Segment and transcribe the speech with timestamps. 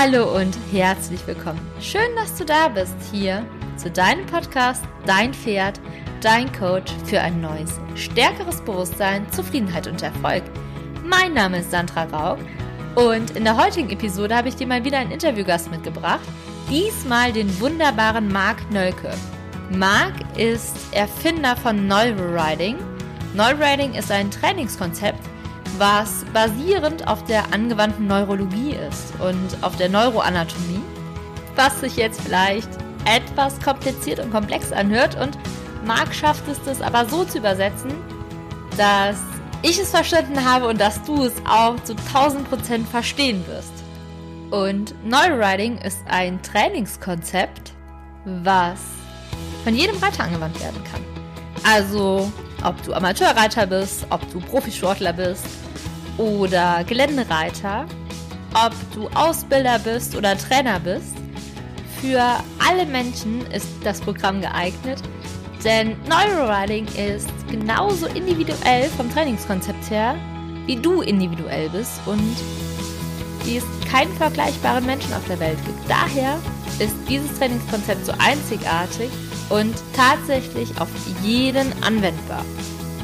[0.00, 1.58] Hallo und herzlich willkommen.
[1.80, 3.44] Schön, dass du da bist hier
[3.76, 5.80] zu deinem Podcast Dein Pferd,
[6.20, 10.44] dein Coach für ein neues, stärkeres Bewusstsein, Zufriedenheit und Erfolg.
[11.02, 12.38] Mein Name ist Sandra Rauch
[12.94, 16.20] und in der heutigen Episode habe ich dir mal wieder einen Interviewgast mitgebracht.
[16.70, 19.10] Diesmal den wunderbaren Marc Nölke.
[19.68, 22.76] Marc ist Erfinder von Neuroriding.
[23.34, 25.18] Neuroriding ist ein Trainingskonzept,
[25.78, 30.80] was basierend auf der angewandten Neurologie ist und auf der Neuroanatomie,
[31.54, 32.68] was sich jetzt vielleicht
[33.04, 35.38] etwas kompliziert und komplex anhört und
[35.84, 37.92] Marc schafft es das aber so zu übersetzen,
[38.76, 39.16] dass
[39.62, 43.72] ich es verstanden habe und dass du es auch zu 1000% verstehen wirst.
[44.50, 47.72] Und Neuroriding ist ein Trainingskonzept,
[48.24, 48.80] was
[49.64, 51.02] von jedem Reiter angewandt werden kann.
[51.68, 52.30] Also,
[52.64, 55.44] ob du Amateurreiter bist, ob du Profisportler bist
[56.18, 57.86] oder Geländereiter,
[58.54, 61.16] ob du Ausbilder bist oder Trainer bist,
[62.00, 62.22] für
[62.58, 65.02] alle Menschen ist das Programm geeignet,
[65.64, 70.14] denn Neuroriding ist genauso individuell vom Trainingskonzept her,
[70.66, 72.36] wie du individuell bist und
[73.44, 75.78] wie es keinen vergleichbaren Menschen auf der Welt gibt.
[75.88, 76.38] Daher
[76.78, 79.10] ist dieses Trainingskonzept so einzigartig
[79.48, 80.88] und tatsächlich auf
[81.22, 82.44] jeden anwendbar.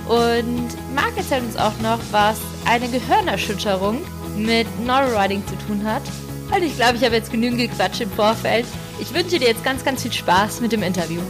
[0.08, 4.02] Und Marc erzählt uns auch noch, was eine Gehirnerschütterung
[4.36, 6.02] mit Neuroriding zu tun hat.
[6.54, 8.66] Und ich glaube, ich habe jetzt genügend gequatscht im Vorfeld.
[9.00, 11.22] Ich wünsche dir jetzt ganz, ganz viel Spaß mit dem Interview.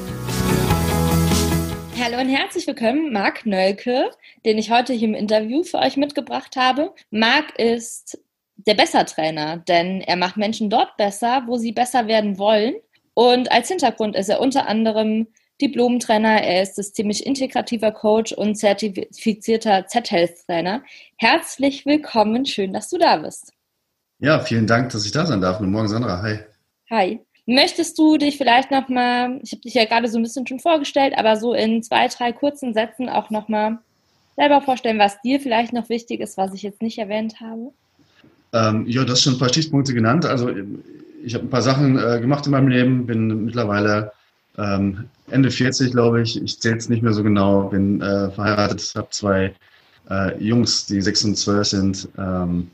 [2.03, 4.11] Hallo und herzlich willkommen, Marc Nölke,
[4.45, 6.93] den ich heute hier im Interview für euch mitgebracht habe.
[7.11, 8.19] Marc ist
[8.57, 12.75] der Bessertrainer, denn er macht Menschen dort besser, wo sie besser werden wollen.
[13.15, 15.29] Und als Hintergrund ist er unter anderem
[15.65, 20.83] Diplom-Trainer, er ist systemisch integrativer Coach und zertifizierter Z-Health-Trainer.
[21.17, 23.51] Herzlich willkommen, schön, dass du da bist.
[24.19, 25.59] Ja, vielen Dank, dass ich da sein darf.
[25.59, 26.21] Guten Morgen, Sandra.
[26.21, 26.41] Hi.
[26.91, 27.21] Hi.
[27.47, 31.15] Möchtest du dich vielleicht nochmal, ich habe dich ja gerade so ein bisschen schon vorgestellt,
[31.17, 33.79] aber so in zwei, drei kurzen Sätzen auch nochmal
[34.37, 37.73] selber vorstellen, was dir vielleicht noch wichtig ist, was ich jetzt nicht erwähnt habe?
[38.53, 40.27] Ähm, ja, du hast schon ein paar Stichpunkte genannt.
[40.27, 40.51] Also
[41.25, 44.13] ich habe ein paar Sachen äh, gemacht in meinem Leben, bin mittlerweile
[44.59, 46.41] ähm, Ende 40, glaube ich.
[46.43, 49.55] Ich zähle es nicht mehr so genau, bin äh, verheiratet, habe zwei
[50.11, 52.71] äh, Jungs, die 6 und 12 sind, ähm,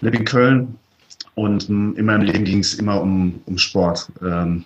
[0.00, 0.78] lebe in Köln,
[1.34, 4.64] und in meinem Leben ging es immer um, um Sport, ähm,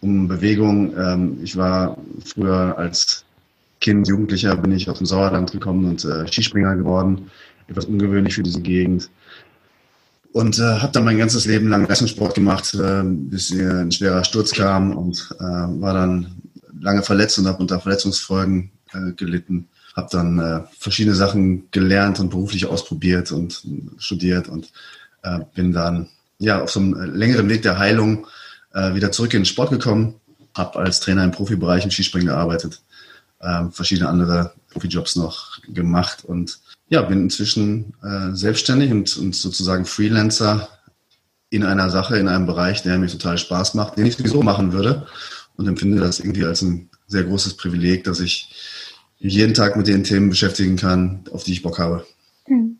[0.00, 0.92] um Bewegung.
[0.96, 3.24] Ähm, ich war früher als
[3.80, 7.30] Kind, Jugendlicher, bin ich aus dem Sauerland gekommen und äh, Skispringer geworden.
[7.68, 9.08] Etwas ungewöhnlich für diese Gegend.
[10.34, 14.24] Und äh, habe dann mein ganzes Leben lang Leistungssport gemacht, äh, bis mir ein schwerer
[14.24, 16.42] Sturz kam und äh, war dann
[16.80, 19.68] lange verletzt und habe unter Verletzungsfolgen äh, gelitten.
[19.94, 23.62] Habe dann äh, verschiedene Sachen gelernt und beruflich ausprobiert und
[23.98, 24.72] studiert und
[25.22, 26.08] äh, bin dann
[26.40, 28.26] ja auf so einem äh, längeren Weg der Heilung
[28.72, 30.16] äh, wieder zurück in den Sport gekommen,
[30.52, 32.82] habe als Trainer im Profibereich im Skispringen gearbeitet,
[33.38, 36.58] äh, verschiedene andere Profijobs noch gemacht und
[36.94, 40.68] ja, bin inzwischen äh, selbstständig und, und sozusagen Freelancer
[41.50, 44.72] in einer Sache, in einem Bereich, der mir total Spaß macht, den ich sowieso machen
[44.72, 45.06] würde
[45.56, 48.54] und empfinde das irgendwie als ein sehr großes Privileg, dass ich
[49.18, 52.06] jeden Tag mit den Themen beschäftigen kann, auf die ich Bock habe.
[52.46, 52.73] Hm.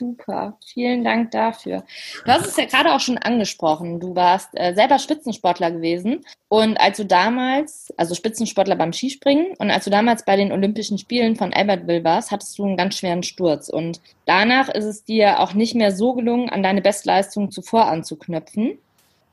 [0.00, 1.84] Super, vielen Dank dafür.
[2.24, 4.00] Du hast es ja gerade auch schon angesprochen.
[4.00, 9.70] Du warst äh, selber Spitzensportler gewesen und als du damals, also Spitzensportler beim Skispringen und
[9.70, 13.22] als du damals bei den Olympischen Spielen von Albertville warst, hattest du einen ganz schweren
[13.22, 17.86] Sturz und danach ist es dir auch nicht mehr so gelungen, an deine Bestleistung zuvor
[17.88, 18.78] anzuknüpfen.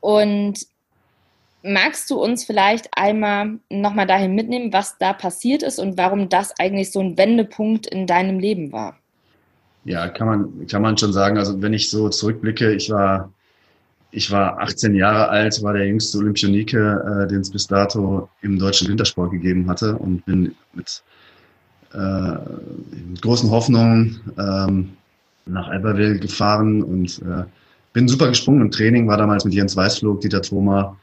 [0.00, 0.66] Und
[1.62, 6.52] magst du uns vielleicht einmal nochmal dahin mitnehmen, was da passiert ist und warum das
[6.60, 8.98] eigentlich so ein Wendepunkt in deinem Leben war?
[9.88, 11.38] Ja, kann man, kann man schon sagen.
[11.38, 13.32] Also wenn ich so zurückblicke, ich war,
[14.10, 18.58] ich war 18 Jahre alt, war der jüngste Olympionike, äh, den es bis dato im
[18.58, 21.02] deutschen Wintersport gegeben hatte und bin mit,
[21.94, 22.32] äh,
[23.08, 24.90] mit großen Hoffnungen ähm,
[25.46, 27.44] nach Albertville gefahren und äh,
[27.94, 30.98] bin super gesprungen im Training, war damals mit Jens Weißflug, Dieter Thoma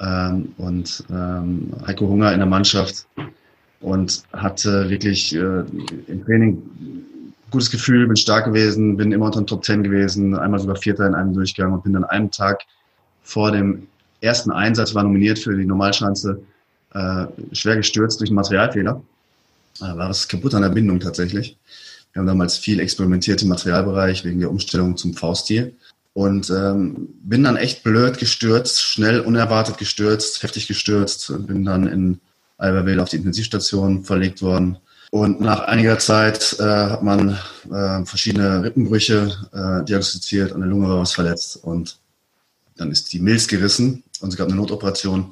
[0.00, 3.06] ähm, und ähm, Heiko Hunger in der Mannschaft
[3.80, 5.62] und hatte wirklich äh,
[6.08, 6.60] im Training
[7.54, 11.06] gutes Gefühl, bin stark gewesen, bin immer unter den Top Ten gewesen, einmal sogar Vierter
[11.06, 12.62] in einem Durchgang und bin dann einen Tag
[13.22, 13.86] vor dem
[14.20, 16.42] ersten Einsatz, war nominiert für die Normalschanze,
[16.92, 19.02] äh, schwer gestürzt durch einen Materialfehler.
[19.78, 21.56] Äh, war was kaputt an der Bindung tatsächlich.
[22.12, 25.74] Wir haben damals viel experimentiert im Materialbereich wegen der Umstellung zum V-Stil.
[26.12, 32.20] Und ähm, bin dann echt blöd gestürzt, schnell unerwartet gestürzt, heftig gestürzt, bin dann in
[32.56, 34.78] Albertville auf die Intensivstation verlegt worden
[35.14, 37.38] und nach einiger Zeit äh, hat man
[37.70, 41.56] äh, verschiedene Rippenbrüche äh, diagnostiziert, an der Lunge war was verletzt.
[41.62, 41.98] Und
[42.74, 45.30] dann ist die Milz gerissen und es gab eine Notoperation.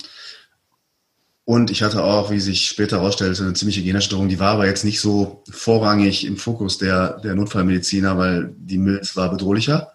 [1.45, 4.29] Und ich hatte auch, wie sich später herausstellte, eine ziemliche Gehirnerschütterung.
[4.29, 9.17] Die war aber jetzt nicht so vorrangig im Fokus der, der Notfallmediziner, weil die Milz
[9.17, 9.95] war bedrohlicher.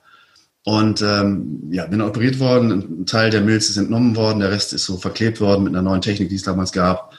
[0.65, 2.71] Und ähm, ja, bin operiert worden.
[2.71, 5.81] Ein Teil der Milz ist entnommen worden, der Rest ist so verklebt worden mit einer
[5.81, 7.16] neuen Technik, die es damals gab.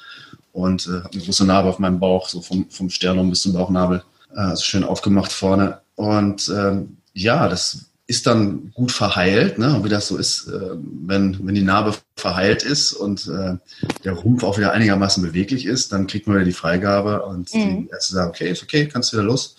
[0.59, 3.53] Und äh, habe eine große Narbe auf meinem Bauch, so vom, vom Sternum bis zum
[3.53, 4.03] Bauchnabel.
[4.35, 5.81] Äh, also schön aufgemacht vorne.
[5.95, 9.77] Und ähm, ja, das ist dann gut verheilt, ne?
[9.77, 10.71] Und wie das so ist, äh,
[11.07, 13.57] wenn, wenn die Narbe verheilt ist und äh,
[14.03, 17.87] der Rumpf auch wieder einigermaßen beweglich ist, dann kriegt man wieder die Freigabe und mhm.
[17.87, 19.57] die Ärzte sagen, okay, ist okay, kannst wieder los.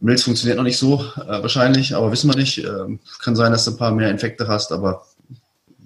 [0.00, 2.64] Milz funktioniert noch nicht so äh, wahrscheinlich, aber wissen wir nicht.
[2.64, 5.04] Äh, kann sein, dass du ein paar mehr Infekte hast, aber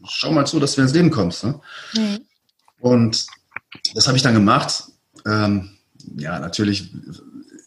[0.08, 1.43] schau mal zu, dass du ins Leben kommst.
[1.43, 1.61] Ne?
[1.94, 2.20] Mhm.
[2.79, 3.26] Und
[3.94, 4.85] das habe ich dann gemacht.
[5.26, 5.70] Ähm,
[6.17, 6.91] ja, natürlich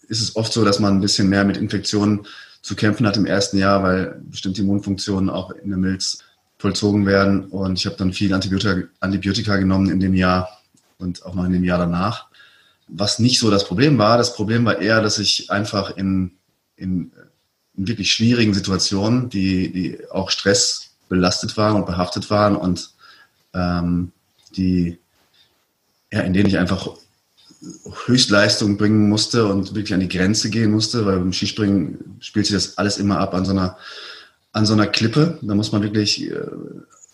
[0.07, 2.25] ist es oft so, dass man ein bisschen mehr mit Infektionen
[2.61, 6.19] zu kämpfen hat im ersten Jahr, weil bestimmte Immunfunktionen auch in der Milz
[6.57, 7.45] vollzogen werden.
[7.45, 10.47] Und ich habe dann viel Antibiotika, Antibiotika genommen in dem Jahr
[10.97, 12.27] und auch noch in dem Jahr danach.
[12.87, 16.31] Was nicht so das Problem war, das Problem war eher, dass ich einfach in,
[16.75, 17.11] in,
[17.75, 22.91] in wirklich schwierigen Situationen, die, die auch Stress belastet waren und behaftet waren und
[23.53, 24.11] ähm,
[24.55, 24.99] die,
[26.11, 26.89] ja, in denen ich einfach
[28.05, 32.55] Höchstleistung bringen musste und wirklich an die Grenze gehen musste, weil beim Skispringen spielt sich
[32.55, 33.77] das alles immer ab an so einer,
[34.51, 35.37] an so einer Klippe.
[35.41, 36.41] Da muss man wirklich äh,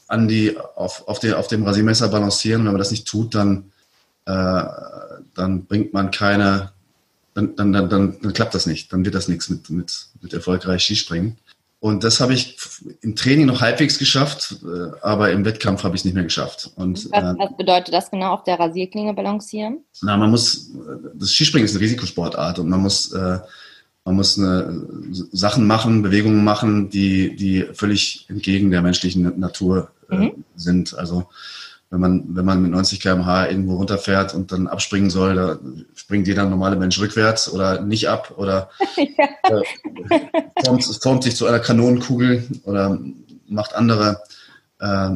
[0.07, 2.63] an die, auf, auf, den, auf dem Rasiermesser balancieren.
[2.63, 3.71] Wenn man das nicht tut, dann,
[4.25, 4.63] äh,
[5.35, 6.71] dann bringt man keine,
[7.33, 8.93] dann, dann, dann, dann, klappt das nicht.
[8.93, 11.37] Dann wird das nichts mit, mit, mit erfolgreich Skispringen.
[11.79, 12.57] Und das habe ich
[13.01, 16.71] im Training noch halbwegs geschafft, äh, aber im Wettkampf habe ich es nicht mehr geschafft.
[16.75, 19.81] Und, was, äh, was, bedeutet das genau auf der Rasierklinge balancieren?
[20.01, 20.71] Na, man muss,
[21.13, 23.39] das Skispringen ist eine Risikosportart und man muss, äh,
[24.05, 30.43] man muss eine, Sachen machen, Bewegungen machen, die, die völlig entgegen der menschlichen Natur mhm.
[30.55, 30.97] sind.
[30.97, 31.27] Also
[31.89, 35.59] wenn man, wenn man mit 90 km/h irgendwo runterfährt und dann abspringen soll, da
[35.95, 39.27] springt jeder normale Mensch rückwärts oder nicht ab oder ja.
[39.43, 40.21] äh,
[40.65, 42.99] formt, formt, sich zu einer Kanonenkugel oder
[43.47, 44.21] macht andere,
[44.81, 45.11] äh,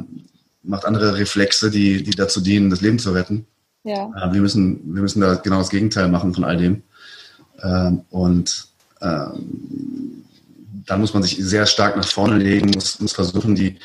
[0.63, 3.45] macht andere Reflexe, die, die dazu dienen, das Leben zu retten.
[3.83, 4.09] Ja.
[4.15, 6.83] Äh, wir, müssen, wir müssen da genau das Gegenteil machen von all dem.
[7.61, 8.67] Ähm, und
[9.01, 10.23] ähm,
[10.85, 13.77] da muss man sich sehr stark nach vorne legen, muss, muss versuchen, die,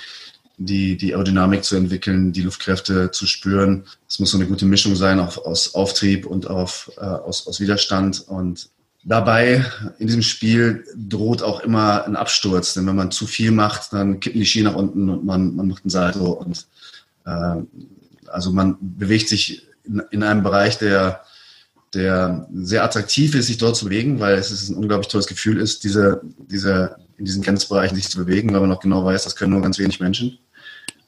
[0.59, 3.85] die, die Aerodynamik zu entwickeln, die Luftkräfte zu spüren.
[4.09, 7.61] Es muss so eine gute Mischung sein auf, aus Auftrieb und auf, äh, aus, aus
[7.61, 8.25] Widerstand.
[8.27, 8.71] Und
[9.05, 9.65] dabei
[9.99, 14.19] in diesem Spiel droht auch immer ein Absturz, denn wenn man zu viel macht, dann
[14.21, 16.33] kippen die Ski nach unten und man, man macht einen Salto.
[16.33, 16.67] Und
[17.27, 17.57] äh,
[18.29, 21.21] also man bewegt sich in, in einem Bereich, der,
[21.93, 25.85] der sehr attraktiv ist, sich dort zu bewegen, weil es ein unglaublich tolles Gefühl ist,
[25.85, 29.53] diese, diese, in diesen Grenzbereichen sich zu bewegen, weil man noch genau weiß, das können
[29.53, 30.39] nur ganz wenig Menschen.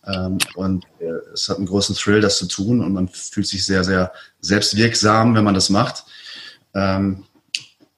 [0.08, 3.64] Ähm, und äh, es hat einen großen Thrill, das zu tun und man fühlt sich
[3.64, 6.04] sehr, sehr selbstwirksam, wenn man das macht.
[6.74, 7.24] Ähm,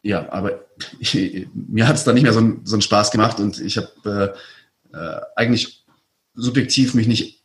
[0.02, 0.64] ja, aber
[1.52, 4.34] mir hat es dann nicht mehr so, so, einen Spaß gemacht und ich habe
[4.92, 5.84] äh, äh, eigentlich
[6.34, 7.42] subjektiv mich nicht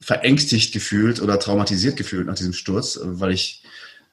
[0.00, 3.62] verängstigt gefühlt oder traumatisiert gefühlt nach diesem Sturz, weil ich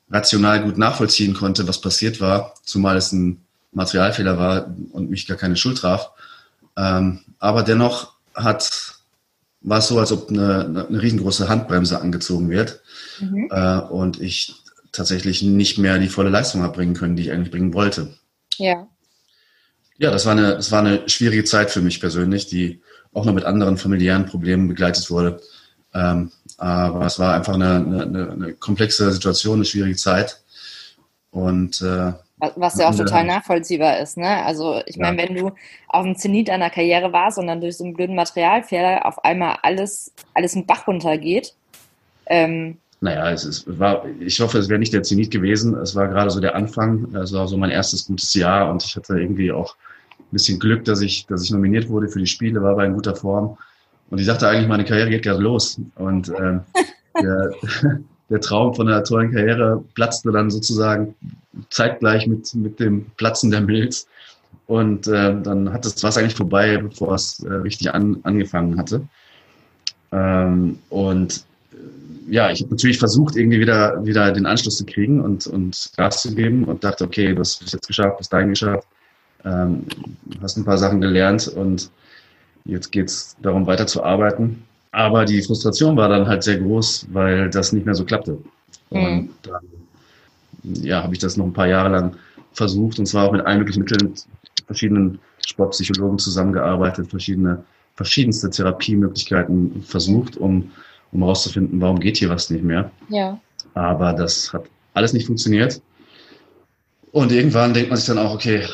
[0.09, 5.37] rational gut nachvollziehen konnte, was passiert war, zumal es ein Materialfehler war und mich gar
[5.37, 6.11] keine Schuld traf.
[6.77, 9.00] Ähm, aber dennoch hat
[9.61, 12.81] war es so, als ob eine, eine riesengroße Handbremse angezogen wird
[13.19, 13.47] mhm.
[13.51, 14.55] äh, und ich
[14.91, 18.13] tatsächlich nicht mehr die volle Leistung habe bringen können, die ich eigentlich bringen wollte.
[18.57, 18.87] Ja.
[19.97, 22.81] Ja, das war eine, das war eine schwierige Zeit für mich persönlich, die
[23.13, 25.39] auch noch mit anderen familiären Problemen begleitet wurde.
[25.93, 30.41] Ähm, aber es war einfach eine, eine, eine, komplexe Situation, eine schwierige Zeit.
[31.29, 32.13] Und äh,
[32.55, 34.43] was ja auch total nachvollziehbar ist, ne?
[34.43, 35.29] Also ich meine, ja.
[35.29, 35.51] wenn du
[35.87, 39.57] auf dem Zenit deiner Karriere warst und dann durch so einen blöden Materialfehler auf einmal
[39.61, 41.53] alles, alles einen Bach runtergeht.
[42.25, 45.75] Ähm, naja, es ist, war, ich hoffe, es wäre nicht der Zenit gewesen.
[45.77, 47.13] Es war gerade so der Anfang.
[47.15, 49.75] Es war so mein erstes gutes Jahr und ich hatte irgendwie auch
[50.19, 52.93] ein bisschen Glück, dass ich, dass ich nominiert wurde für die Spiele, war bei in
[52.93, 53.57] guter Form.
[54.09, 55.79] Und ich dachte eigentlich, meine Karriere geht gerade los.
[55.95, 56.61] Und ähm,
[57.21, 57.51] der,
[58.31, 61.13] der Traum von einer tollen Karriere platzte dann sozusagen
[61.69, 64.07] zeitgleich mit, mit dem Platzen der Milz.
[64.67, 69.01] Und äh, dann hat es was eigentlich vorbei, bevor es äh, richtig an, angefangen hatte.
[70.13, 75.19] Ähm, und äh, ja, ich habe natürlich versucht, irgendwie wieder, wieder den Anschluss zu kriegen
[75.19, 78.49] und, und Gas zu geben und dachte, okay, du hast es jetzt geschafft, bis dahin
[78.49, 78.87] geschafft,
[79.43, 79.85] ähm,
[80.41, 81.91] hast ein paar Sachen gelernt und
[82.63, 84.63] jetzt geht es darum, weiter zu arbeiten.
[84.91, 88.37] Aber die Frustration war dann halt sehr groß, weil das nicht mehr so klappte.
[88.89, 89.61] Und dann
[90.63, 92.15] ja, habe ich das noch ein paar Jahre lang
[92.53, 94.13] versucht und zwar auch mit allen möglichen Mitteln,
[94.65, 97.63] verschiedenen Sportpsychologen zusammengearbeitet, verschiedene
[97.95, 100.71] verschiedenste Therapiemöglichkeiten versucht, um,
[101.11, 102.91] um herauszufinden, warum geht hier was nicht mehr.
[103.09, 103.39] Ja.
[103.73, 105.81] Aber das hat alles nicht funktioniert.
[107.11, 108.65] Und irgendwann denkt man sich dann auch, okay,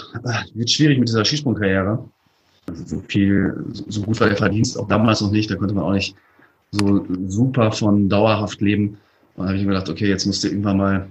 [0.53, 2.03] wird schwierig mit dieser Skisprungkarriere.
[2.73, 5.93] So viel, so gut war der Verdienst auch damals noch nicht, da konnte man auch
[5.93, 6.15] nicht
[6.71, 8.97] so super von dauerhaft leben.
[9.35, 11.07] Und dann habe ich mir gedacht, okay, jetzt musst du irgendwann mal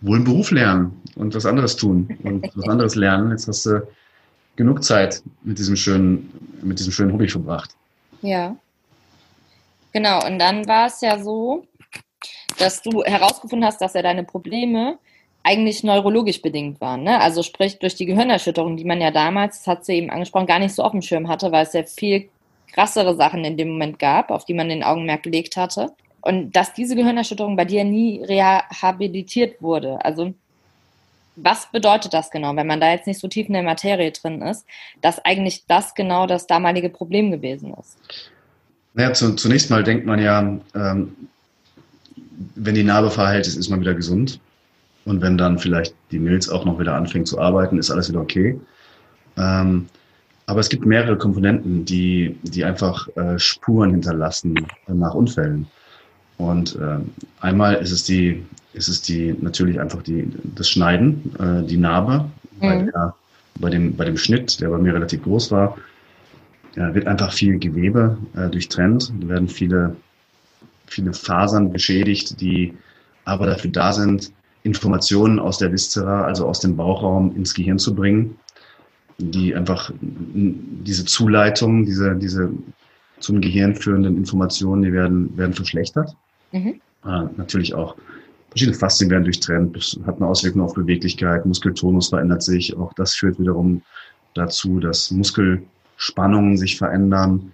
[0.00, 3.30] wohl einen Beruf lernen und was anderes tun und was anderes lernen.
[3.30, 3.86] Jetzt hast du
[4.56, 6.30] genug Zeit mit diesem schönen,
[6.62, 7.74] mit diesem schönen Hobby verbracht.
[8.22, 8.56] Ja.
[9.92, 11.64] Genau, und dann war es ja so,
[12.58, 14.98] dass du herausgefunden hast, dass ja deine Probleme
[15.42, 17.04] eigentlich neurologisch bedingt waren.
[17.04, 17.20] Ne?
[17.20, 20.58] Also sprich durch die Gehirnerschütterung, die man ja damals, das hat sie eben angesprochen, gar
[20.58, 22.28] nicht so auf dem Schirm hatte, weil es ja viel
[22.72, 25.92] krassere Sachen in dem Moment gab, auf die man den Augenmerk gelegt hatte.
[26.20, 30.04] Und dass diese Gehirnerschütterung bei dir nie rehabilitiert wurde.
[30.04, 30.34] Also
[31.36, 34.42] was bedeutet das genau, wenn man da jetzt nicht so tief in der Materie drin
[34.42, 34.66] ist,
[35.00, 37.96] dass eigentlich das genau das damalige Problem gewesen ist?
[38.94, 41.16] Naja, zu, zunächst mal denkt man ja, ähm,
[42.56, 44.40] wenn die Narbe verheilt ist, ist man wieder gesund.
[45.08, 48.20] Und wenn dann vielleicht die Milz auch noch wieder anfängt zu arbeiten, ist alles wieder
[48.20, 48.60] okay.
[49.38, 49.86] Ähm,
[50.44, 55.66] aber es gibt mehrere Komponenten, die, die einfach äh, Spuren hinterlassen nach Unfällen.
[56.36, 56.98] Und äh,
[57.40, 62.26] einmal ist es die, ist es die natürlich einfach die, das Schneiden, äh, die Narbe
[62.56, 62.60] mhm.
[62.60, 63.14] bei, der,
[63.60, 65.78] bei, dem, bei dem Schnitt, der bei mir relativ groß war,
[66.74, 69.10] wird einfach viel Gewebe äh, durchtrennt.
[69.20, 69.96] Da werden viele,
[70.86, 72.74] viele Fasern beschädigt, die
[73.24, 77.94] aber dafür da sind, Informationen aus der Viszera, also aus dem Bauchraum, ins Gehirn zu
[77.94, 78.38] bringen,
[79.18, 82.50] die einfach diese Zuleitung, diese, diese
[83.20, 86.14] zum Gehirn führenden Informationen, die werden, werden verschlechtert.
[86.52, 86.80] Mhm.
[87.04, 87.96] Äh, natürlich auch
[88.50, 92.76] verschiedene Faszien werden durchtrennt, das hat eine Auswirkung auf Beweglichkeit, Muskeltonus verändert sich.
[92.76, 93.82] Auch das führt wiederum
[94.34, 97.52] dazu, dass Muskelspannungen sich verändern,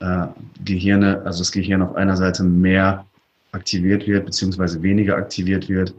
[0.00, 0.26] äh,
[0.64, 3.06] Gehirne, also das Gehirn auf einer Seite mehr
[3.52, 5.94] aktiviert wird, beziehungsweise weniger aktiviert wird.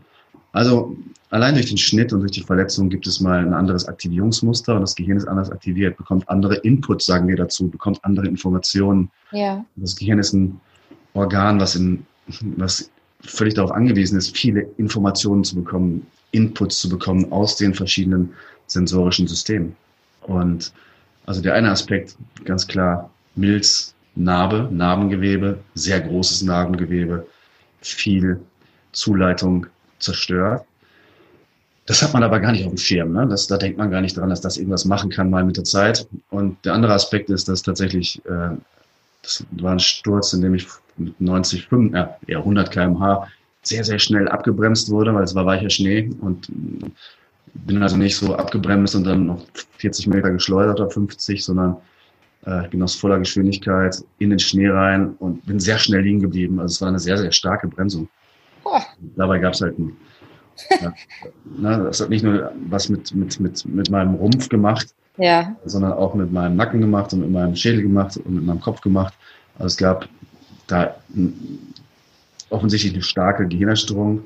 [0.57, 0.97] Also
[1.29, 4.81] allein durch den Schnitt und durch die Verletzung gibt es mal ein anderes Aktivierungsmuster und
[4.81, 9.11] das Gehirn ist anders aktiviert, bekommt andere Inputs, sagen wir dazu, bekommt andere Informationen.
[9.31, 9.63] Ja.
[9.75, 10.59] Das Gehirn ist ein
[11.13, 12.07] Organ, was in
[12.57, 12.89] was
[13.21, 18.33] völlig darauf angewiesen ist, viele Informationen zu bekommen, Inputs zu bekommen aus den verschiedenen
[18.65, 19.75] sensorischen Systemen.
[20.23, 20.73] Und
[21.27, 27.27] also der eine Aspekt, ganz klar, Milz, Narbe, Narbengewebe, sehr großes Narbengewebe,
[27.81, 28.41] viel
[28.91, 29.67] Zuleitung
[29.99, 30.65] zerstört.
[31.85, 33.13] Das hat man aber gar nicht auf dem Schirm.
[33.13, 33.27] Ne?
[33.27, 35.63] Das, da denkt man gar nicht dran, dass das irgendwas machen kann mal mit der
[35.63, 36.07] Zeit.
[36.29, 38.55] Und der andere Aspekt ist, dass tatsächlich, äh,
[39.21, 43.27] das war ein Sturz, in dem ich mit 90, 5, ja, eher 100 kmh
[43.63, 46.49] sehr, sehr schnell abgebremst wurde, weil es war weicher Schnee und
[47.53, 49.45] bin also nicht so abgebremst und dann noch
[49.77, 51.77] 40 Meter geschleudert oder 50, sondern
[52.45, 56.19] äh, ich bin aus voller Geschwindigkeit in den Schnee rein und bin sehr schnell liegen
[56.19, 56.59] geblieben.
[56.59, 58.09] Also es war eine sehr, sehr starke Bremsung.
[58.67, 58.79] Oh.
[59.15, 59.95] Dabei gab es halt ein,
[60.81, 60.93] ja,
[61.57, 65.55] na, das hat nicht nur was mit, mit, mit, mit meinem Rumpf gemacht, ja.
[65.65, 68.81] sondern auch mit meinem Nacken gemacht und mit meinem Schädel gemacht und mit meinem Kopf
[68.81, 69.13] gemacht.
[69.55, 70.07] Also es gab
[70.67, 70.95] da
[72.49, 74.21] offensichtlich eine starke Gehirnerstörung.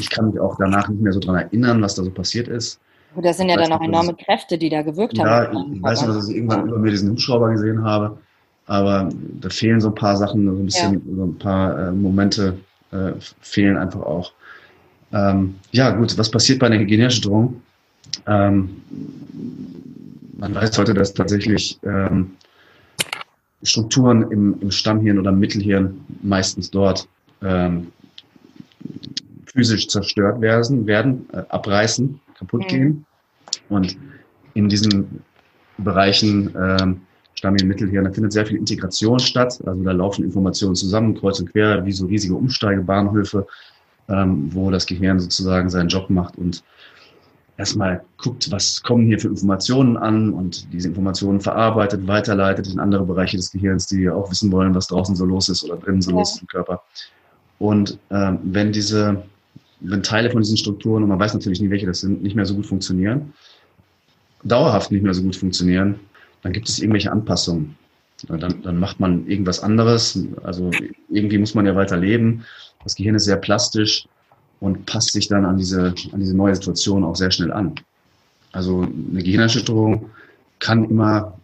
[0.00, 2.80] Ich kann mich auch danach nicht mehr so dran erinnern, was da so passiert ist.
[3.14, 5.28] Und das sind ja dann auch enorme Kräfte, die da gewirkt haben.
[5.28, 8.16] Ja, ich weiß nur, dass ich irgendwann über mir diesen Hubschrauber gesehen habe.
[8.66, 11.16] Aber da fehlen so ein paar Sachen, so ein bisschen, ja.
[11.16, 12.56] so ein paar äh, Momente
[12.92, 14.32] äh, fehlen einfach auch.
[15.12, 17.60] Ähm, ja, gut, was passiert bei einer Gehirnerschütterung?
[18.26, 18.82] Ähm,
[20.38, 22.32] man weiß heute, dass tatsächlich ähm,
[23.62, 27.06] Strukturen im, im Stammhirn oder Mittelhirn meistens dort
[27.42, 27.92] ähm,
[29.46, 32.68] physisch zerstört werden, werden äh, abreißen, kaputt mhm.
[32.68, 33.06] gehen.
[33.68, 33.96] Und
[34.54, 35.22] in diesen
[35.78, 36.54] Bereichen
[37.32, 39.60] ähm, Stammhirn, Mittelhirn, da findet sehr viel Integration statt.
[39.66, 43.46] Also da laufen Informationen zusammen, kreuz und quer, wie so riesige Umsteigebahnhöfe,
[44.08, 46.62] ähm, wo das Gehirn sozusagen seinen Job macht und
[47.56, 53.04] erstmal guckt, was kommen hier für Informationen an und diese Informationen verarbeitet, weiterleitet in andere
[53.04, 56.10] Bereiche des Gehirns, die auch wissen wollen, was draußen so los ist oder drinnen so
[56.10, 56.18] ja.
[56.18, 56.82] los ist im Körper.
[57.58, 59.22] Und ähm, wenn diese,
[59.80, 62.46] wenn Teile von diesen Strukturen, und man weiß natürlich nie, welche das sind, nicht mehr
[62.46, 63.32] so gut funktionieren,
[64.42, 66.00] dauerhaft nicht mehr so gut funktionieren,
[66.42, 67.76] dann gibt es irgendwelche Anpassungen.
[68.28, 70.18] Dann, dann macht man irgendwas anderes.
[70.44, 70.70] Also
[71.08, 72.44] irgendwie muss man ja weiter leben.
[72.84, 74.06] Das Gehirn ist sehr plastisch
[74.60, 77.74] und passt sich dann an diese, an diese neue Situation auch sehr schnell an.
[78.52, 80.10] Also eine Gehirnerschütterung
[80.58, 81.36] kann immer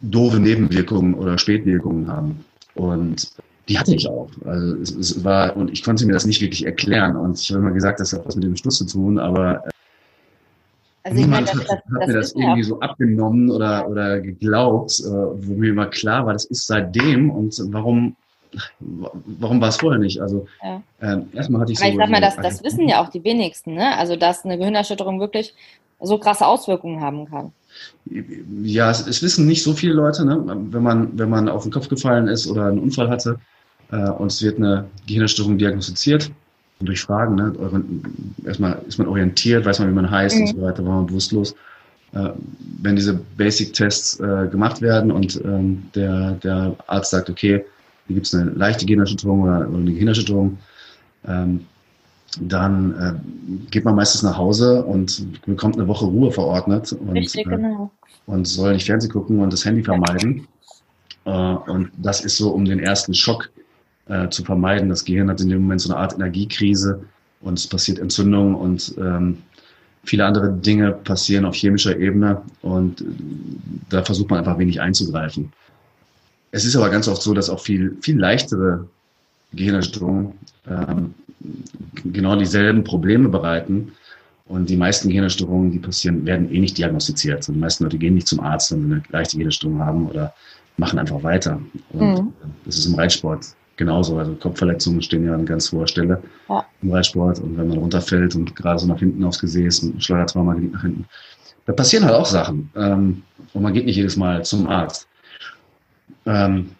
[0.00, 2.44] doofe Nebenwirkungen oder Spätwirkungen haben.
[2.74, 3.32] Und
[3.68, 4.30] die hatte ich auch.
[4.44, 7.16] Also es, es war, und ich konnte mir das nicht wirklich erklären.
[7.16, 9.64] Und ich habe immer gesagt, das hat was mit dem Stuss zu tun, aber
[11.06, 14.98] Also Niemand meine, das, hat, das, hat mir das irgendwie so abgenommen oder, oder geglaubt,
[14.98, 18.16] äh, wo mir immer klar war, das ist seitdem und warum,
[18.90, 20.20] warum war es vorher nicht?
[20.20, 20.82] Also ja.
[21.00, 21.92] ähm, erstmal hatte ich Aber so.
[21.92, 23.96] ich sag mal, das, das wissen ja auch die wenigsten, ne?
[23.96, 25.54] Also dass eine Gehirnerschütterung wirklich
[26.00, 27.52] so krasse Auswirkungen haben kann.
[28.64, 30.42] Ja, es, es wissen nicht so viele Leute, ne?
[30.44, 33.38] wenn man wenn man auf den Kopf gefallen ist oder einen Unfall hatte
[33.92, 36.32] äh, und es wird eine Gehirnerstörung diagnostiziert
[36.80, 37.34] durch Fragen.
[37.34, 37.52] Ne?
[38.44, 40.42] Erstmal ist man orientiert, weiß man, wie man heißt mhm.
[40.42, 41.54] und so weiter, war man bewusstlos.
[42.12, 42.30] Äh,
[42.82, 47.64] wenn diese Basic-Tests äh, gemacht werden und ähm, der, der Arzt sagt, okay,
[48.06, 50.58] hier gibt es eine leichte Gehirnerschütterung oder, oder eine Gehirnerschütterung,
[51.26, 51.66] ähm,
[52.40, 57.46] dann äh, geht man meistens nach Hause und bekommt eine Woche Ruhe verordnet und, Richtig,
[57.46, 57.90] äh, genau.
[58.26, 60.46] und soll nicht Fernsehen gucken und das Handy vermeiden.
[61.24, 63.50] Äh, und das ist so, um den ersten Schock
[64.08, 64.88] äh, zu vermeiden.
[64.88, 67.02] Das Gehirn hat in dem Moment so eine Art Energiekrise
[67.40, 69.38] und es passiert Entzündung und ähm,
[70.04, 73.04] viele andere Dinge passieren auf chemischer Ebene und äh,
[73.90, 75.52] da versucht man einfach wenig einzugreifen.
[76.52, 78.88] Es ist aber ganz oft so, dass auch viel, viel leichtere
[79.52, 80.32] Gehirnerstörungen
[80.68, 81.14] ähm,
[82.04, 83.92] genau dieselben Probleme bereiten.
[84.46, 87.38] Und die meisten Gehirnerstörungen, die passieren, werden eh nicht diagnostiziert.
[87.38, 90.32] Also die meisten Leute gehen nicht zum Arzt, wenn sie eine leichte Gehirnerstörung haben oder
[90.76, 91.60] machen einfach weiter.
[91.90, 92.32] Und mhm.
[92.64, 93.44] das ist im Reitsport
[93.76, 94.18] genauso.
[94.18, 96.64] Also Kopfverletzungen stehen ja an ganz hoher Stelle ja.
[96.82, 97.40] im Reitsport.
[97.40, 100.82] Und wenn man runterfällt und gerade so nach hinten aufs Gesäß, ein Schleudertrauma geht nach
[100.82, 101.06] hinten,
[101.66, 102.70] da passieren halt auch Sachen.
[102.76, 105.08] Ähm, und man geht nicht jedes Mal zum Arzt.
[106.24, 106.70] Ähm,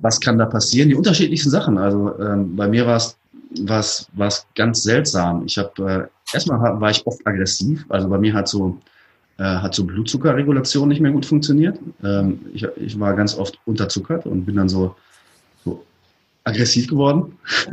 [0.00, 0.88] was kann da passieren?
[0.88, 1.78] Die unterschiedlichsten Sachen.
[1.78, 3.16] Also ähm, bei mir war es
[3.60, 5.44] was was ganz seltsam.
[5.46, 7.84] Ich habe äh, erstmal war ich oft aggressiv.
[7.88, 8.78] Also bei mir hat so
[9.38, 11.78] äh, hat so Blutzuckerregulation nicht mehr gut funktioniert.
[12.02, 14.94] Ähm, ich, ich war ganz oft unterzuckert und bin dann so
[16.48, 17.32] aggressiv geworden.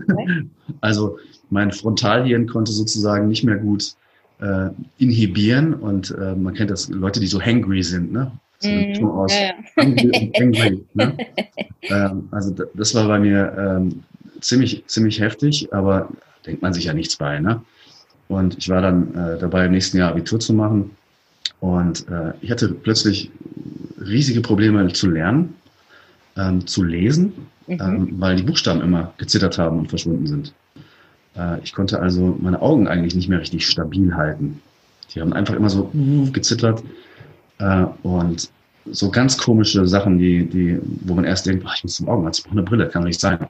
[0.10, 0.46] Okay.
[0.82, 1.20] Also
[1.51, 3.96] mein Frontalhirn konnte sozusagen nicht mehr gut
[4.42, 8.31] äh, inhibieren und äh, man kennt das, Leute, die so hangry sind, ne?
[8.59, 9.53] So mm, aus ja, ja.
[9.75, 11.18] Angry und angry, ne?
[11.83, 14.03] ähm, also das war bei mir ähm,
[14.42, 16.09] ziemlich, ziemlich heftig, aber
[16.46, 17.61] denkt man sich ja nichts bei, ne?
[18.27, 20.92] Und ich war dann äh, dabei, im nächsten Jahr Abitur zu machen
[21.59, 23.31] und äh, ich hatte plötzlich
[24.00, 25.55] riesige Probleme zu lernen,
[26.38, 27.34] ähm, zu lesen
[27.68, 27.80] mhm.
[27.82, 30.54] ähm, weil die Buchstaben immer gezittert haben und verschwunden sind.
[31.36, 34.62] Äh, ich konnte also meine Augen eigentlich nicht mehr richtig stabil halten.
[35.14, 35.90] Die haben einfach immer so
[36.32, 36.84] gezittert
[37.60, 38.50] äh, und
[38.86, 42.40] so ganz komische Sachen, die, die, wo man erst denkt, ach, ich muss zum Augenarzt,
[42.40, 43.48] ich brauche eine Brille, kann doch nicht sein.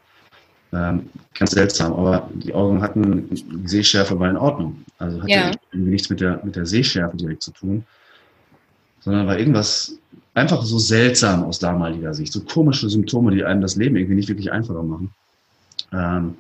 [0.72, 4.84] Ähm, ganz seltsam, aber die Augen hatten, die Sehschärfe war in Ordnung.
[4.98, 5.52] Also hatte ja.
[5.72, 7.84] irgendwie nichts mit der, mit der Sehschärfe direkt zu tun,
[9.02, 9.98] sondern war irgendwas
[10.36, 12.32] einfach so seltsam aus damaliger Sicht.
[12.32, 15.10] So komische Symptome, die einem das Leben irgendwie nicht wirklich einfacher machen.
[15.92, 16.36] Ähm,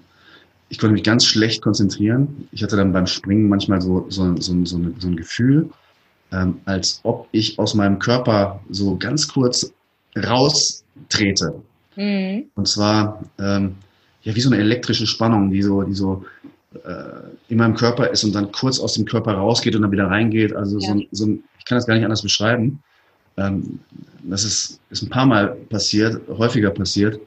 [0.69, 2.47] ich konnte mich ganz schlecht konzentrieren.
[2.51, 5.69] Ich hatte dann beim Springen manchmal so, so, so, so, so ein Gefühl,
[6.31, 9.71] ähm, als ob ich aus meinem Körper so ganz kurz
[10.17, 11.61] raustrete.
[11.95, 12.45] Mhm.
[12.55, 13.75] Und zwar ähm,
[14.23, 16.25] ja wie so eine elektrische Spannung, die so, die so
[16.73, 20.07] äh, in meinem Körper ist und dann kurz aus dem Körper rausgeht und dann wieder
[20.07, 20.53] reingeht.
[20.53, 20.93] Also ja.
[20.93, 22.81] so, so ein, ich kann das gar nicht anders beschreiben.
[23.37, 23.79] Ähm,
[24.23, 27.19] das ist, ist ein paar Mal passiert, häufiger passiert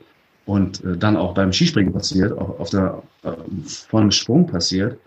[0.46, 3.32] und äh, dann auch beim Skispringen passiert, auch auf der, äh,
[3.66, 4.98] vor einem Sprung passiert.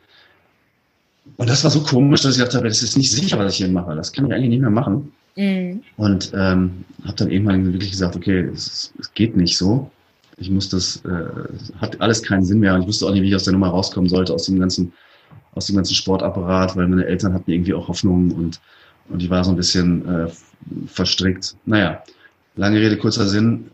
[1.37, 3.67] Und das war so komisch, dass ich dachte, das ist nicht sicher, was ich hier
[3.67, 3.95] mache.
[3.95, 5.11] Das kann ich eigentlich nicht mehr machen.
[5.35, 5.81] Mhm.
[5.97, 9.89] Und ähm, habe dann irgendwann wirklich gesagt, okay, es, es, geht nicht so.
[10.37, 12.73] Ich muss das, äh, hat alles keinen Sinn mehr.
[12.73, 14.93] Und ich wusste auch nicht, wie ich aus der Nummer rauskommen sollte, aus dem ganzen,
[15.53, 18.59] aus dem ganzen Sportapparat, weil meine Eltern hatten irgendwie auch Hoffnungen und
[19.09, 20.27] und die war so ein bisschen äh,
[20.87, 21.55] verstrickt.
[21.65, 22.03] Naja,
[22.55, 23.69] lange Rede, kurzer Sinn.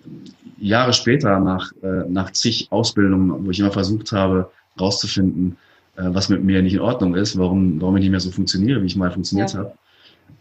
[0.60, 5.58] Jahre später, nach, äh, nach zig Ausbildungen, wo ich immer versucht habe, rauszufinden,
[5.96, 8.82] äh, was mit mir nicht in Ordnung ist, warum, warum ich nicht mehr so funktioniere,
[8.82, 9.60] wie ich mal funktioniert ja.
[9.60, 9.74] habe,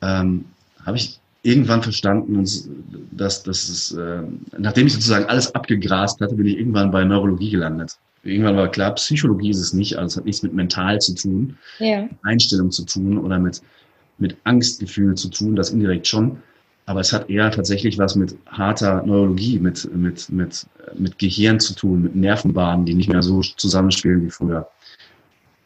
[0.02, 0.44] ähm,
[0.84, 2.44] habe ich irgendwann verstanden,
[3.12, 4.22] dass, dass es, äh,
[4.58, 7.96] nachdem ich sozusagen alles abgegrast hatte, bin ich irgendwann bei Neurologie gelandet.
[8.24, 11.56] Irgendwann war klar, Psychologie ist es nicht, also es hat nichts mit mental zu tun,
[11.78, 12.08] ja.
[12.24, 13.62] Einstellung zu tun oder mit
[14.18, 16.38] mit Angstgefühl zu tun, das indirekt schon.
[16.86, 21.74] Aber es hat eher tatsächlich was mit harter Neurologie, mit, mit, mit, mit Gehirn zu
[21.74, 24.68] tun, mit Nervenbahnen, die nicht mehr so zusammenspielen wie früher.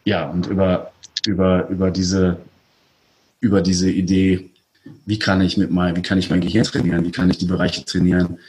[0.03, 0.91] Ja, und über,
[1.27, 2.37] über, über diese,
[3.39, 4.49] über diese Idee,
[5.05, 7.45] wie kann ich mit mein, wie kann ich mein Gehirn trainieren, wie kann ich die
[7.45, 8.39] Bereiche trainieren,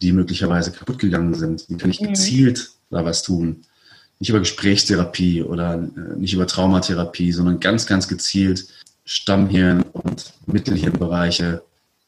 [0.00, 2.08] die möglicherweise kaputt gegangen sind, wie kann ich mhm.
[2.08, 3.64] gezielt da was tun.
[4.18, 8.68] Nicht über Gesprächstherapie oder äh, nicht über Traumatherapie, sondern ganz, ganz gezielt
[9.04, 11.62] Stammhirn und Mittelhirnbereiche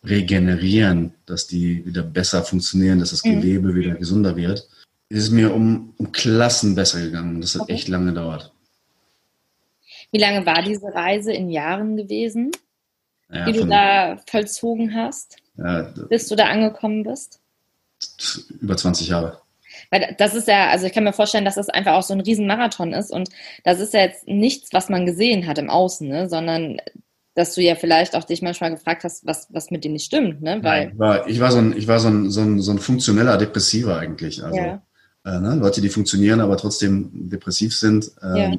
[0.05, 3.41] regenerieren, dass die wieder besser funktionieren, dass das mhm.
[3.41, 3.75] Gewebe mhm.
[3.75, 4.69] wieder gesunder wird,
[5.09, 7.41] ist es mir um, um Klassen besser gegangen.
[7.41, 7.73] Das hat okay.
[7.73, 8.53] echt lange gedauert.
[10.11, 12.53] Wie lange war diese Reise in Jahren gewesen?
[13.35, 17.41] ja, die du da vollzogen hast, ja, bis du da angekommen bist?
[18.61, 19.41] Über 20 Jahre.
[19.91, 22.21] Weil das ist ja, also ich kann mir vorstellen, dass das einfach auch so ein
[22.21, 23.29] Riesenmarathon ist und
[23.65, 26.29] das ist ja jetzt nichts, was man gesehen hat im Außen, ne?
[26.29, 26.79] sondern
[27.35, 30.41] dass du ja vielleicht auch dich manchmal gefragt hast, was, was mit dir nicht stimmt,
[30.41, 30.61] ne?
[30.63, 32.79] Weil ich, war, ich war so ein, ich war so ein, so ein, so ein
[32.79, 34.45] funktioneller Depressiver eigentlich.
[34.45, 34.83] Also ja.
[35.25, 35.57] äh, ne?
[35.57, 38.57] Leute, die funktionieren, aber trotzdem depressiv sind, äh, ja.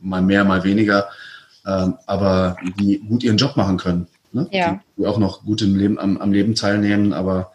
[0.00, 1.08] mal mehr, mal weniger,
[1.64, 4.08] äh, aber die gut ihren Job machen können.
[4.32, 4.48] Ne?
[4.50, 4.80] Ja.
[4.96, 7.52] Die, die auch noch gut im Leben, am, am Leben teilnehmen, aber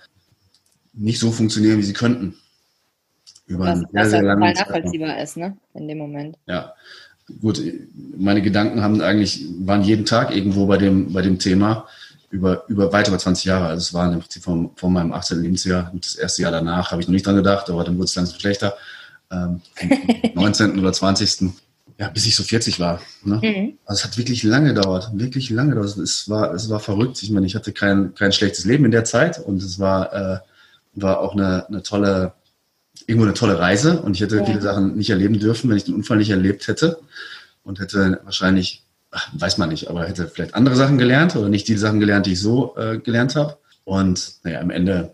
[0.94, 2.36] nicht so funktionieren, wie sie könnten.
[3.52, 5.58] Über was, sehr, was sehr langen nachvollziehbar ist, ne?
[5.74, 6.38] In dem Moment.
[6.48, 6.74] Ja.
[7.40, 7.62] Gut,
[8.18, 11.88] meine Gedanken haben eigentlich, waren jeden Tag irgendwo bei dem, bei dem Thema
[12.30, 13.68] über, über weit über 20 Jahre.
[13.68, 15.42] Also es war im Prinzip von, von meinem 18.
[15.42, 18.16] Lebensjahr, das erste Jahr danach habe ich noch nicht dran gedacht, aber dann wurde es
[18.16, 18.76] langsam schlechter.
[19.32, 19.62] Ähm,
[20.36, 20.80] 19.
[20.80, 21.52] oder 20.
[21.98, 23.00] Ja, bis ich so 40 war.
[23.24, 23.36] Ne?
[23.36, 23.78] Mhm.
[23.86, 25.98] Also es hat wirklich lange gedauert, wirklich lange gedauert.
[25.98, 27.22] Es war, es war verrückt.
[27.22, 30.40] Ich meine, ich hatte kein, kein schlechtes Leben in der Zeit und es war, äh,
[30.96, 32.34] war auch eine, eine tolle,
[33.08, 34.46] irgendwo eine tolle Reise und ich hätte ja.
[34.46, 37.00] viele Sachen nicht erleben dürfen, wenn ich den Unfall nicht erlebt hätte
[37.64, 41.68] und hätte wahrscheinlich, ach, weiß man nicht, aber hätte vielleicht andere Sachen gelernt oder nicht
[41.68, 43.58] die Sachen gelernt, die ich so äh, gelernt habe.
[43.84, 45.14] Und naja, am Ende,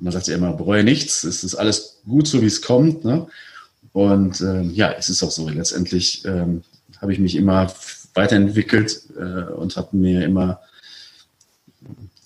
[0.00, 3.04] man sagt ja immer, bereue nichts, es ist alles gut, so wie es kommt.
[3.04, 3.26] Ne?
[3.92, 5.48] Und ähm, ja, es ist auch so.
[5.48, 6.62] Letztendlich ähm,
[7.00, 7.72] habe ich mich immer
[8.14, 10.60] weiterentwickelt äh, und habe mir immer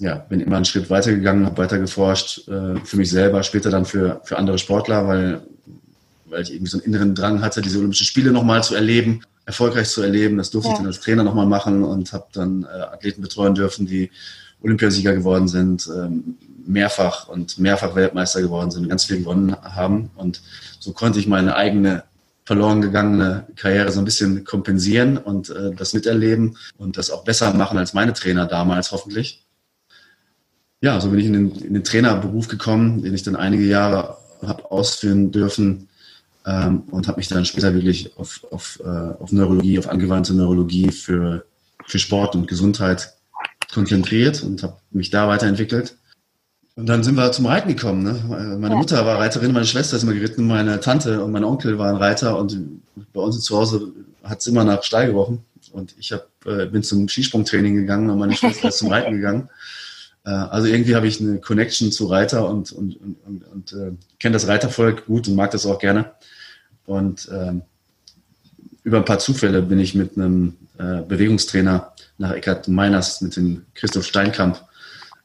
[0.01, 3.85] ja, bin immer einen Schritt weitergegangen, habe weiter geforscht äh, für mich selber, später dann
[3.85, 5.43] für, für andere Sportler, weil,
[6.25, 9.89] weil ich irgendwie so einen inneren Drang hatte, diese Olympischen Spiele nochmal zu erleben, erfolgreich
[9.89, 10.39] zu erleben.
[10.39, 10.73] Das durfte ja.
[10.73, 14.11] ich dann als Trainer nochmal machen und habe dann äh, Athleten betreuen dürfen, die
[14.63, 16.37] Olympiasieger geworden sind, ähm,
[16.67, 20.11] mehrfach und mehrfach Weltmeister geworden sind, ganz viel gewonnen haben.
[20.17, 20.41] Und
[20.79, 22.05] so konnte ich meine eigene
[22.45, 27.53] verloren gegangene Karriere so ein bisschen kompensieren und äh, das miterleben und das auch besser
[27.53, 29.45] machen als meine Trainer damals hoffentlich
[30.81, 34.16] ja, so bin ich in den, in den Trainerberuf gekommen, den ich dann einige Jahre
[34.43, 35.88] habe ausführen dürfen
[36.47, 40.90] ähm, und habe mich dann später wirklich auf, auf, äh, auf Neurologie, auf angewandte Neurologie
[40.90, 41.45] für,
[41.87, 43.12] für Sport und Gesundheit
[43.73, 45.97] konzentriert und habe mich da weiterentwickelt.
[46.77, 48.03] Und dann sind wir zum Reiten gekommen.
[48.03, 48.57] Ne?
[48.59, 51.97] Meine Mutter war Reiterin, meine Schwester ist immer geritten, meine Tante und mein Onkel waren
[51.97, 52.59] Reiter und
[53.12, 53.93] bei uns zu Hause
[54.25, 55.45] hat es immer nach Stall gerochen.
[55.73, 59.51] Und ich hab, äh, bin zum Skisprungtraining gegangen und meine Schwester ist zum Reiten gegangen.
[60.25, 63.93] Äh, also irgendwie habe ich eine Connection zu Reiter und, und, und, und, und äh,
[64.19, 66.13] kenne das Reitervolk gut und mag das auch gerne.
[66.87, 67.63] Und ähm,
[68.83, 73.67] über ein paar Zufälle bin ich mit einem äh, Bewegungstrainer nach Eckart Meiners, mit dem
[73.75, 74.63] Christoph Steinkamp,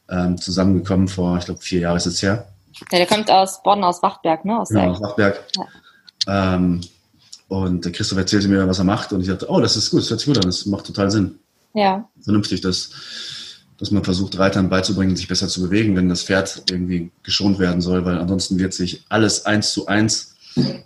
[0.08, 2.48] ähm, zusammengekommen vor, ich glaube, vier Jahre ist es her.
[2.92, 4.60] Ja, der kommt aus Bonn, aus Wachtberg, ne?
[4.60, 5.40] Aus genau, aus Wachtberg.
[6.26, 6.54] Ja.
[6.54, 6.80] Ähm,
[7.48, 10.00] und der Christoph erzählte mir, was er macht und ich dachte, oh, das ist gut,
[10.00, 11.38] das hört sich gut an, das macht total Sinn.
[11.74, 12.08] Ja.
[12.22, 12.90] Vernünftig, das
[13.78, 17.80] dass man versucht, Reitern beizubringen, sich besser zu bewegen, wenn das Pferd irgendwie geschont werden
[17.80, 20.34] soll, weil ansonsten wird sich alles eins zu eins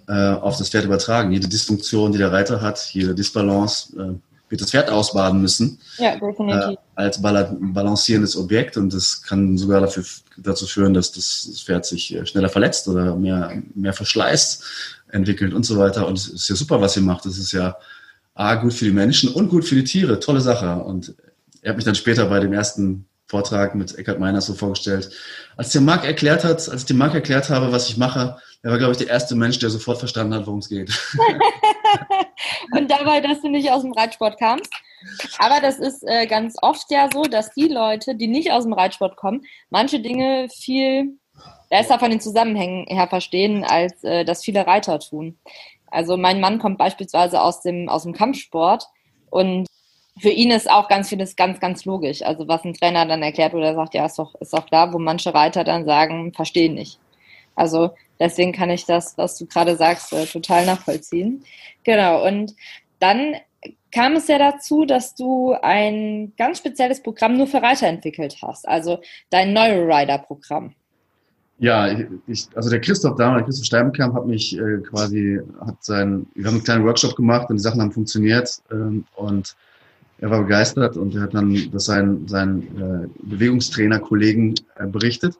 [0.09, 1.33] äh, auf das Pferd übertragen.
[1.33, 4.15] Jede Dysfunktion, die der Reiter hat, jede Disbalance, äh,
[4.51, 5.79] wird das Pferd ausbaden müssen.
[5.99, 6.73] Ja, definitiv.
[6.73, 10.05] Äh, als balancierendes Objekt und das kann sogar dafür,
[10.37, 14.63] dazu führen, dass das Pferd sich äh, schneller verletzt oder mehr, mehr Verschleiß
[15.13, 16.09] entwickelt und so weiter.
[16.09, 17.25] Und es ist ja super, was ihr macht.
[17.25, 17.77] Das ist ja
[18.35, 20.19] A, gut für die Menschen und gut für die Tiere.
[20.19, 20.83] Tolle Sache.
[20.83, 21.15] Und
[21.63, 25.11] er hat mich dann später bei dem ersten Vortrag mit Eckhard Meiners so vorgestellt.
[25.57, 28.71] Als der Marc erklärt hat, als ich dem Marc erklärt habe, was ich mache, er
[28.71, 30.91] war, glaube ich, der erste Mensch, der sofort verstanden hat, worum es geht.
[32.77, 34.73] Und dabei, dass du nicht aus dem Reitsport kamst.
[35.39, 38.75] Aber das ist äh, ganz oft ja so, dass die Leute, die nicht aus dem
[38.75, 41.17] Reitsport kommen, manche Dinge viel
[41.71, 45.39] besser von den Zusammenhängen her verstehen, als äh, das viele Reiter tun.
[45.87, 48.85] Also mein Mann kommt beispielsweise aus dem, aus dem Kampfsport
[49.31, 49.67] und
[50.21, 52.23] für ihn ist auch ganz vieles ganz, ganz logisch.
[52.23, 54.99] Also was ein Trainer dann erklärt oder sagt, ja, ist doch, ist doch klar, wo
[54.99, 56.99] manche Reiter dann sagen, verstehen nicht.
[57.55, 61.45] Also deswegen kann ich das, was du gerade sagst, äh, total nachvollziehen.
[61.85, 62.27] Genau.
[62.27, 62.55] Und
[62.99, 63.37] dann
[63.93, 68.69] kam es ja dazu, dass du ein ganz spezielles Programm nur für Reiter entwickelt hast,
[68.69, 70.75] also dein Neurorider-Programm.
[71.59, 71.95] Ja,
[72.27, 76.55] ich, also der Christoph damals, Christoph Steibenkamp hat mich äh, quasi, hat sein, wir haben
[76.55, 79.55] einen kleinen Workshop gemacht und die Sachen haben funktioniert ähm, und
[80.21, 85.35] er war begeistert und er hat dann das seinen, seinen äh, Bewegungstrainer-Kollegen äh, berichtet.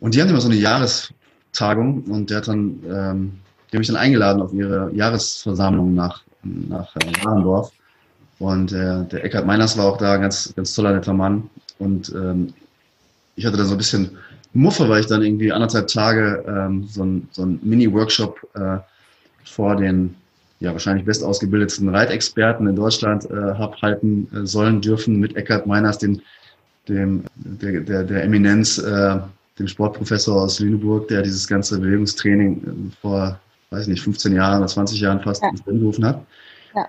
[0.00, 3.32] Und die haben immer so eine Jahrestagung und der hat dann, ähm,
[3.70, 7.70] die haben mich dann eingeladen auf ihre Jahresversammlung nach, nach äh, Warendorf.
[8.40, 11.48] Und äh, der Eckhard Meiners war auch da, ganz, ganz toller, netter Mann.
[11.78, 12.52] Und ähm,
[13.36, 14.18] ich hatte da so ein bisschen
[14.54, 18.78] Muffe, weil ich dann irgendwie anderthalb Tage ähm, so ein, so ein Mini-Workshop äh,
[19.44, 20.16] vor den
[20.60, 25.98] ja, wahrscheinlich bestausgebildetsten Reitexperten in Deutschland äh, habe halten äh, sollen dürfen mit Eckhard Meiners,
[25.98, 26.20] dem,
[26.86, 29.18] dem der, der, der Eminenz, äh,
[29.58, 34.66] dem Sportprofessor aus Lüneburg, der dieses ganze Bewegungstraining äh, vor, weiß nicht, 15 Jahren oder
[34.66, 35.48] 20 Jahren fast ja.
[35.48, 36.24] ins Leben gerufen hat.
[36.74, 36.86] Ja.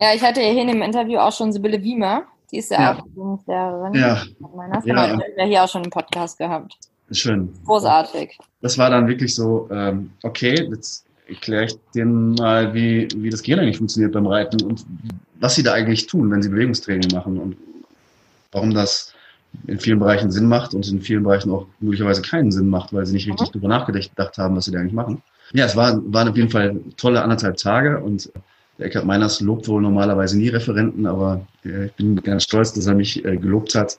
[0.00, 2.98] ja, ich hatte hier in dem Interview auch schon Sibylle Wiemer, die ist ja, ja.
[2.98, 3.94] auch Übungslehrerin.
[3.94, 4.22] Ja.
[4.56, 4.84] Meiners.
[4.84, 5.16] Ja.
[5.16, 6.76] Die haben hier auch schon einen Podcast gehabt.
[7.12, 7.52] Schön.
[7.64, 8.38] Großartig.
[8.60, 13.42] Das war dann wirklich so, ähm, okay, jetzt erkläre ich denen mal, wie, wie das
[13.42, 14.84] Gehirn eigentlich funktioniert beim Reiten und
[15.40, 17.56] was sie da eigentlich tun, wenn sie Bewegungstraining machen und
[18.52, 19.12] warum das
[19.66, 23.06] in vielen Bereichen Sinn macht und in vielen Bereichen auch möglicherweise keinen Sinn macht, weil
[23.06, 23.52] sie nicht richtig mhm.
[23.52, 25.22] darüber nachgedacht haben, was sie da eigentlich machen.
[25.52, 28.30] Ja, es war, waren auf jeden Fall tolle anderthalb Tage und
[28.78, 32.94] der Eckhard Meiners lobt wohl normalerweise nie Referenten, aber ich bin ganz stolz, dass er
[32.94, 33.98] mich äh, gelobt hat.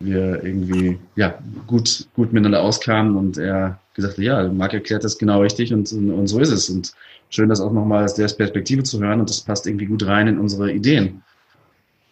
[0.00, 5.18] Wir irgendwie ja, gut, gut miteinander auskamen und er gesagt hat, ja, Marc erklärt das
[5.18, 6.70] genau richtig und, und, und so ist es.
[6.70, 6.92] Und
[7.30, 10.28] schön, das auch nochmal aus der Perspektive zu hören und das passt irgendwie gut rein
[10.28, 11.22] in unsere Ideen.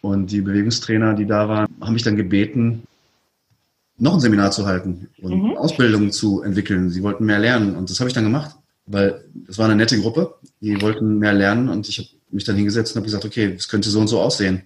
[0.01, 2.83] Und die Bewegungstrainer, die da waren, haben mich dann gebeten,
[3.97, 5.57] noch ein Seminar zu halten und mhm.
[5.57, 6.89] Ausbildungen zu entwickeln.
[6.89, 9.99] Sie wollten mehr lernen und das habe ich dann gemacht, weil das war eine nette
[9.99, 13.53] Gruppe, die wollten mehr lernen und ich habe mich dann hingesetzt und habe gesagt, okay,
[13.53, 14.63] das könnte so und so aussehen.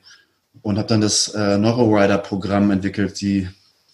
[0.62, 3.48] Und habe dann das äh, NeuroRider-Programm entwickelt, die,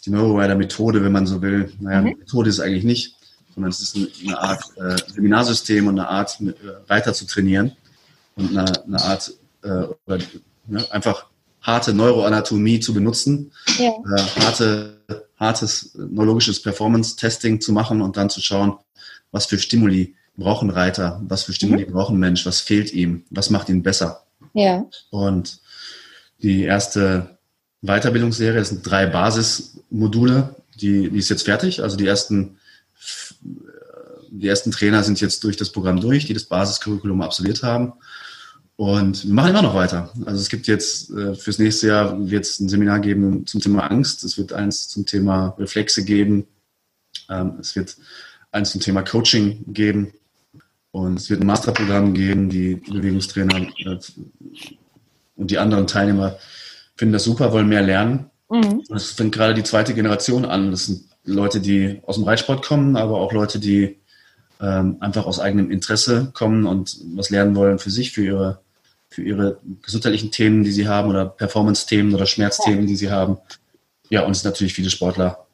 [0.06, 1.72] die NeuroRider-Methode, wenn man so will.
[1.80, 2.17] Naja, mhm.
[2.20, 3.15] Methode ist eigentlich nicht,
[3.54, 6.54] sondern es ist eine Art äh, Seminarsystem und eine Art, äh,
[6.89, 7.76] Reiter zu trainieren
[8.36, 10.20] und eine, eine Art, äh, oder,
[10.67, 11.28] ne, einfach
[11.62, 13.91] harte Neuroanatomie zu benutzen, ja.
[13.91, 15.02] äh, harte,
[15.38, 18.78] hartes neurologisches Performance-Testing zu machen und dann zu schauen,
[19.32, 21.91] was für Stimuli brauchen Reiter, was für Stimuli mhm.
[21.91, 24.24] brauchen Mensch, was fehlt ihm, was macht ihn besser.
[24.54, 24.86] Ja.
[25.10, 25.60] Und
[26.41, 27.38] die erste
[27.82, 31.82] Weiterbildungsserie, das sind drei Basismodule, die, die ist jetzt fertig.
[31.82, 32.58] Also die ersten
[34.30, 37.93] die ersten Trainer sind jetzt durch das Programm durch, die das Basiscurriculum absolviert haben.
[38.76, 40.13] Und wir machen immer noch weiter.
[40.26, 43.89] Also es gibt jetzt äh, fürs nächste Jahr wird es ein Seminar geben zum Thema
[43.89, 44.23] Angst.
[44.23, 46.45] Es wird eins zum Thema Reflexe geben.
[47.28, 47.97] Ähm, es wird
[48.52, 50.13] eins zum Thema Coaching geben.
[50.91, 52.50] Und es wird ein Masterprogramm geben.
[52.50, 53.97] Die Bewegungstrainer äh,
[55.38, 56.38] und die anderen Teilnehmer
[56.95, 58.30] finden das super, wollen mehr lernen.
[58.50, 58.84] Mhm.
[58.89, 60.71] Das fängt gerade die zweite Generation an.
[60.71, 63.97] Das sind Leute, die aus dem Reitsport kommen, aber auch Leute, die
[64.62, 68.60] ähm, einfach aus eigenem Interesse kommen und was lernen wollen für sich, für ihre,
[69.10, 73.38] für ihre gesundheitlichen Themen, die sie haben oder Performance-Themen oder Schmerzthemen, die sie haben.
[74.10, 75.45] Ja, und es sind natürlich viele Sportler,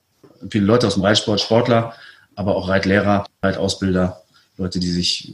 [0.49, 1.93] viele Leute aus dem Reitsport, Sportler,
[2.35, 4.22] aber auch Reitlehrer, Reitausbilder,
[4.57, 5.33] Leute, die sich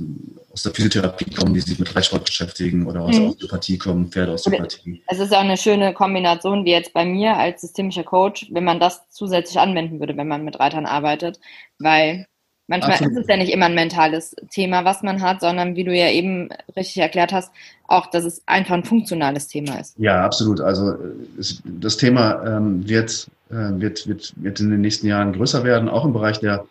[0.52, 3.20] aus der Physiotherapie kommen, die sich mit Reitsport beschäftigen oder aus mhm.
[3.20, 5.04] der Osteopathie kommen, Pferdeosteopathie.
[5.08, 8.80] Es ist auch eine schöne Kombination, wie jetzt bei mir als systemischer Coach, wenn man
[8.80, 11.40] das zusätzlich anwenden würde, wenn man mit Reitern arbeitet,
[11.80, 12.26] weil
[12.70, 13.14] Manchmal Absolut.
[13.14, 16.12] ist es ja nicht immer ein mentales Thema, was man hat, sondern wie du ja
[16.12, 17.52] eben richtig erklärt hast,
[17.88, 19.98] auch, dass es einfach ein funktionales Thema ist.
[19.98, 20.62] Ja, absolut.
[20.62, 20.94] Also
[21.40, 25.90] es, das Thema ähm, wird, äh, wird, wird, wird in den nächsten Jahren größer werden,
[25.90, 26.64] auch im Bereich der,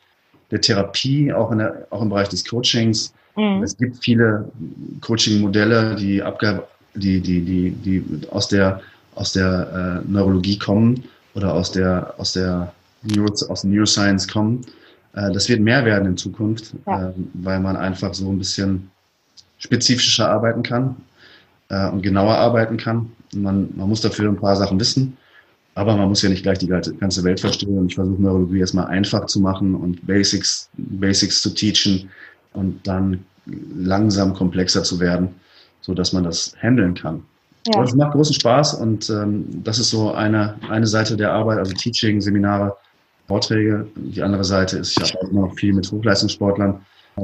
[0.50, 3.12] der Therapie, auch, in der, auch im Bereich des Coachings.
[3.36, 3.62] Mhm.
[3.62, 4.50] Es gibt viele
[5.00, 6.22] Coaching-Modelle, die,
[6.94, 8.80] die, die, die, die aus der,
[9.14, 14.64] aus der äh, Neurologie kommen oder aus der, aus der Neuro, aus Neuroscience kommen
[15.18, 17.08] äh, das wird mehr werden in Zukunft, ja.
[17.08, 18.90] Ähm, weil man einfach so ein bisschen
[19.58, 20.96] spezifischer arbeiten kann
[21.68, 23.12] äh, und genauer arbeiten kann.
[23.34, 25.16] Man, man muss dafür ein paar Sachen wissen,
[25.78, 27.78] aber man muss ja nicht gleich die ganze Welt verstehen.
[27.78, 32.10] Und ich versuche Neurologie erstmal einfach zu machen und Basics, Basics zu teachen
[32.52, 33.24] und dann
[33.76, 35.28] langsam komplexer zu werden,
[35.80, 37.22] so dass man das handeln kann.
[37.68, 37.80] Ja.
[37.80, 41.72] Das macht großen Spaß und ähm, das ist so eine, eine Seite der Arbeit, also
[41.74, 42.76] Teaching, Seminare,
[43.28, 43.86] Vorträge.
[43.94, 46.80] Die andere Seite ist, ich arbeite immer noch viel mit Hochleistungssportlern,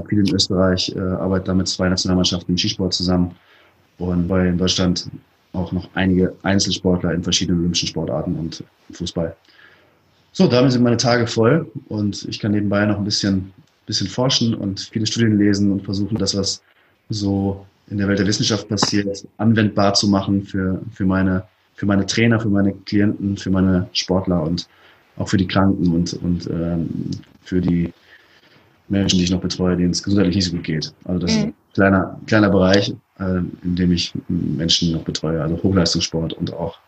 [0.09, 3.35] viel in Österreich, äh, arbeite da mit zwei Nationalmannschaften im Skisport zusammen
[3.99, 5.09] und bei in Deutschland
[5.55, 9.35] auch noch einige Einzelsportler in verschiedenen olympischen Sportarten und Fußball.
[10.33, 13.53] So, damit sind meine Tage voll und ich kann nebenbei noch ein bisschen,
[13.87, 16.63] bisschen forschen und viele Studien lesen und versuchen, das, was
[17.09, 22.05] so in der Welt der Wissenschaft passiert, anwendbar zu machen für, für, meine, für meine
[22.07, 24.69] Trainer, für meine Klienten, für meine Sportler und
[25.17, 27.11] auch für die Kranken und, und ähm,
[27.43, 27.93] für die
[28.89, 30.93] Menschen, die ich noch betreue, denen es gesundheitlich nicht so gut geht.
[31.05, 31.39] Also das mhm.
[31.39, 36.53] ist ein kleiner, kleiner Bereich, äh, in dem ich Menschen noch betreue, also Hochleistungssport und
[36.53, 36.79] auch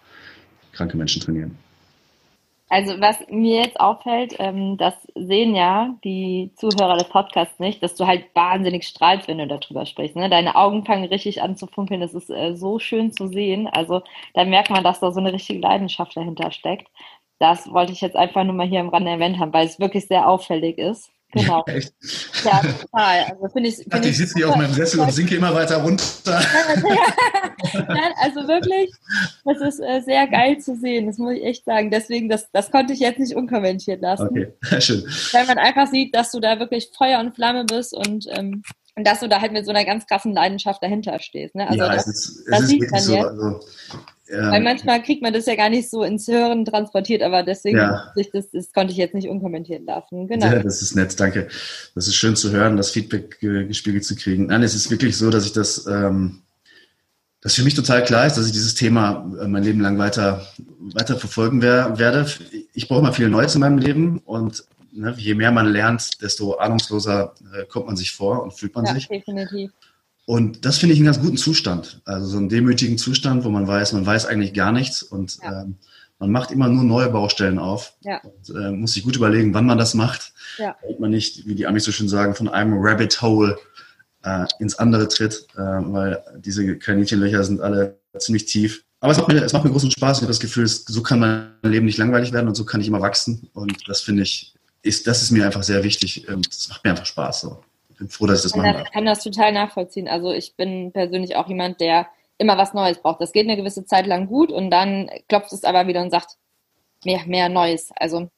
[0.73, 1.57] kranke Menschen trainieren.
[2.69, 7.95] Also was mir jetzt auffällt, ähm, das sehen ja die Zuhörer des Podcasts nicht, dass
[7.95, 10.17] du halt wahnsinnig strahlst, wenn du darüber sprichst.
[10.17, 10.29] Ne?
[10.29, 13.69] Deine Augen fangen richtig an zu funkeln, das ist äh, so schön zu sehen.
[13.69, 14.03] Also
[14.35, 16.89] da merkt man, dass da so eine richtige Leidenschaft dahinter steckt
[17.39, 20.07] das wollte ich jetzt einfach nur mal hier am Rande erwähnt haben, weil es wirklich
[20.07, 21.11] sehr auffällig ist.
[21.33, 21.65] Genau.
[21.67, 23.25] Ja, ja total.
[23.31, 23.77] Also finde ich.
[23.77, 26.05] Find ich, ich sitze hier auf meinem Sessel und sinke immer weiter runter.
[27.75, 28.91] Nein, also wirklich,
[29.45, 31.91] das ist äh, sehr geil zu sehen, das muss ich echt sagen.
[31.91, 34.29] Deswegen, das, das konnte ich jetzt nicht unkommentiert lassen.
[34.29, 35.05] Okay, schön.
[35.33, 38.63] Weil man einfach sieht, dass du da wirklich Feuer und Flamme bist und, ähm,
[38.95, 41.55] und dass du da halt mit so einer ganz krassen Leidenschaft dahinter stehst.
[41.55, 41.69] Ne?
[41.69, 43.27] Also ja, das, es ist, es ist sieht man so, jetzt.
[43.27, 43.61] Also.
[44.29, 48.13] Weil manchmal kriegt man das ja gar nicht so ins Hören transportiert, aber deswegen ja.
[48.17, 50.27] das, das, konnte ich jetzt nicht unkommentiert lassen.
[50.27, 50.47] Genau.
[50.47, 51.49] Ja, das ist nett, danke.
[51.95, 54.47] Das ist schön zu hören, das Feedback gespiegelt zu kriegen.
[54.47, 56.43] Nein, es ist wirklich so, dass ich das, ähm,
[57.41, 60.45] das für mich total klar ist, dass ich dieses Thema äh, mein Leben lang weiter,
[60.79, 62.27] weiter verfolgen wer, werde.
[62.75, 66.55] Ich brauche mal viel Neues in meinem Leben und ne, je mehr man lernt, desto
[66.55, 69.07] ahnungsloser äh, kommt man sich vor und fühlt man ja, sich.
[69.07, 69.71] Definitiv.
[70.27, 72.03] Und das finde ich einen ganz guten Zustand.
[72.05, 75.63] Also so einen demütigen Zustand, wo man weiß, man weiß eigentlich gar nichts und ja.
[75.63, 75.77] ähm,
[76.19, 78.21] man macht immer nur neue Baustellen auf ja.
[78.23, 80.33] und äh, muss sich gut überlegen, wann man das macht.
[80.59, 80.77] Ja.
[80.83, 83.57] Damit man nicht, wie die Amis so schön sagen, von einem Rabbit Hole
[84.25, 88.85] äh, ins andere tritt, äh, weil diese Kaninchenlöcher sind alle ziemlich tief.
[88.99, 90.19] Aber es macht, mir, es macht mir großen Spaß.
[90.19, 92.89] Ich habe das Gefühl, so kann mein Leben nicht langweilig werden und so kann ich
[92.89, 93.49] immer wachsen.
[93.53, 96.27] Und das finde ich, ist, das ist mir einfach sehr wichtig.
[96.29, 97.43] Ähm, das macht mir einfach Spaß.
[97.43, 97.63] So
[97.97, 98.87] bin froh, dass ich das machen darf.
[98.87, 100.09] Ich kann das total nachvollziehen.
[100.09, 102.07] Also ich bin persönlich auch jemand, der
[102.39, 103.21] immer was Neues braucht.
[103.21, 106.37] Das geht eine gewisse Zeit lang gut und dann klopft es aber wieder und sagt,
[107.05, 107.91] mehr, mehr Neues.
[107.97, 108.29] Also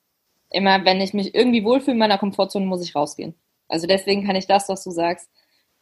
[0.50, 3.34] immer, wenn ich mich irgendwie wohlfühle in meiner Komfortzone, muss ich rausgehen.
[3.68, 5.28] Also deswegen kann ich das, was du sagst,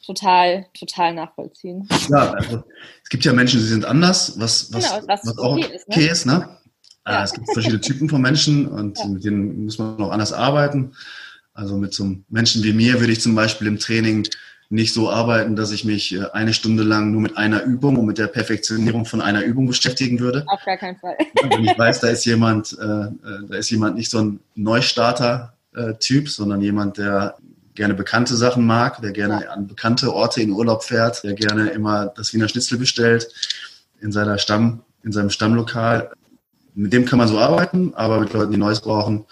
[0.04, 1.88] total, total nachvollziehen.
[2.08, 2.62] Ja, also
[3.02, 5.88] es gibt ja Menschen, die sind anders, was, was, genau, was, was auch okay ist.
[5.88, 5.94] Ne?
[5.96, 6.58] Okay ist ne?
[7.06, 7.22] Ja.
[7.22, 9.06] Es gibt verschiedene Typen von Menschen und ja.
[9.06, 10.96] mit denen muss man auch anders arbeiten.
[11.56, 14.28] Also mit so einem Menschen wie mir würde ich zum Beispiel im Training
[14.68, 18.04] nicht so arbeiten, dass ich mich äh, eine Stunde lang nur mit einer Übung und
[18.04, 20.44] mit der Perfektionierung von einer Übung beschäftigen würde.
[20.48, 21.16] Auf gar keinen Fall.
[21.50, 23.10] Wenn ich weiß, da ist jemand, äh, äh,
[23.48, 27.36] da ist jemand nicht so ein Neustarter-Typ, sondern jemand, der
[27.74, 32.06] gerne bekannte Sachen mag, der gerne an bekannte Orte in Urlaub fährt, der gerne immer
[32.06, 33.28] das Wiener Schnitzel bestellt
[34.02, 36.10] in seiner Stamm, in seinem Stammlokal.
[36.74, 39.24] Mit dem kann man so arbeiten, aber mit Leuten, die Neues brauchen,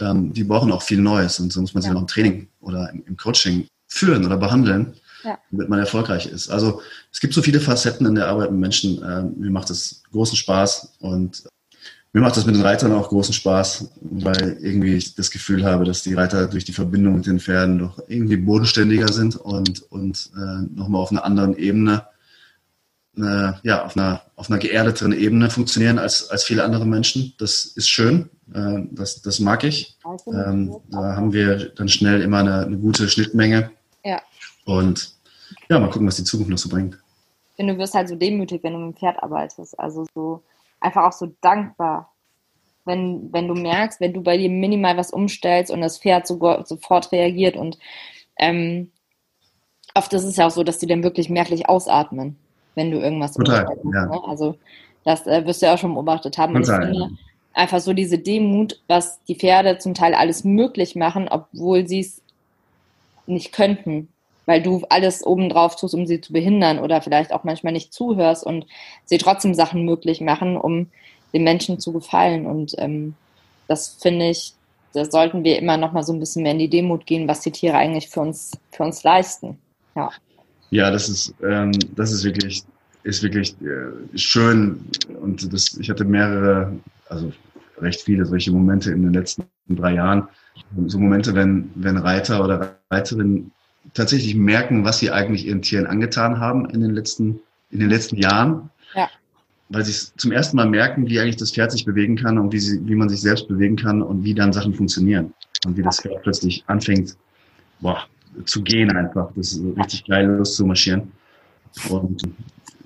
[0.00, 1.88] die brauchen auch viel Neues und so muss man ja.
[1.88, 5.38] sie noch im Training oder im, Coaching führen oder behandeln, ja.
[5.50, 6.48] damit man erfolgreich ist.
[6.50, 6.80] Also
[7.12, 9.02] es gibt so viele Facetten in der Arbeit mit Menschen.
[9.02, 11.44] Äh, mir macht das großen Spaß und
[12.12, 15.84] mir macht das mit den Reitern auch großen Spaß, weil irgendwie ich das Gefühl habe,
[15.84, 20.30] dass die Reiter durch die Verbindung mit den Pferden doch irgendwie bodenständiger sind und, und
[20.36, 22.04] äh, nochmal auf einer anderen Ebene
[23.16, 27.34] äh, ja, auf einer, auf einer geerdeteren Ebene funktionieren als, als viele andere Menschen.
[27.38, 29.96] Das ist schön, äh, das, das mag ich.
[30.26, 33.70] Ähm, da haben wir dann schnell immer eine, eine, gute Schnittmenge.
[34.04, 34.20] Ja.
[34.64, 35.14] Und
[35.68, 36.94] ja, mal gucken, was die Zukunft noch so bringt.
[37.50, 39.78] Ich finde, du wirst halt so demütig, wenn du mit dem Pferd arbeitest.
[39.78, 40.42] Also so
[40.80, 42.12] einfach auch so dankbar.
[42.86, 46.38] Wenn, wenn du merkst, wenn du bei dir minimal was umstellst und das Pferd so,
[46.64, 47.78] sofort reagiert und
[48.38, 48.90] ähm,
[49.94, 52.36] oft ist es ja auch so, dass die dann wirklich merklich ausatmen
[52.74, 54.06] wenn du irgendwas Total, ja.
[54.06, 54.20] Ne?
[54.26, 54.56] Also
[55.04, 56.54] das äh, wirst du ja auch schon beobachtet haben.
[56.54, 57.18] Total, und ich finde,
[57.52, 62.22] einfach so diese Demut, was die Pferde zum Teil alles möglich machen, obwohl sie es
[63.26, 64.08] nicht könnten,
[64.46, 68.44] weil du alles obendrauf tust, um sie zu behindern oder vielleicht auch manchmal nicht zuhörst
[68.44, 68.66] und
[69.04, 70.88] sie trotzdem Sachen möglich machen, um
[71.32, 72.46] den Menschen zu gefallen.
[72.46, 73.14] Und ähm,
[73.68, 74.54] das finde ich,
[74.92, 77.40] da sollten wir immer noch mal so ein bisschen mehr in die Demut gehen, was
[77.40, 79.58] die Tiere eigentlich für uns, für uns leisten.
[79.94, 80.10] Ja.
[80.70, 82.62] Ja, das ist, ähm, das ist wirklich,
[83.02, 84.84] ist wirklich äh, schön.
[85.20, 86.72] Und das, ich hatte mehrere,
[87.10, 87.32] also
[87.78, 90.28] recht viele solche Momente in den letzten drei Jahren.
[90.86, 93.52] So Momente, wenn, wenn Reiter oder Reiterinnen
[93.94, 98.16] tatsächlich merken, was sie eigentlich ihren Tieren angetan haben in den letzten, in den letzten
[98.16, 98.70] Jahren.
[98.94, 99.08] Ja.
[99.68, 102.58] Weil sie zum ersten Mal merken, wie eigentlich das Pferd sich bewegen kann und wie,
[102.58, 105.32] sie, wie man sich selbst bewegen kann und wie dann Sachen funktionieren.
[105.64, 107.16] Und wie das Pferd plötzlich anfängt,
[107.80, 108.06] boah,
[108.44, 109.30] zu gehen einfach.
[109.36, 111.12] Das ist richtig geil, loszumarschieren.
[111.88, 112.22] Und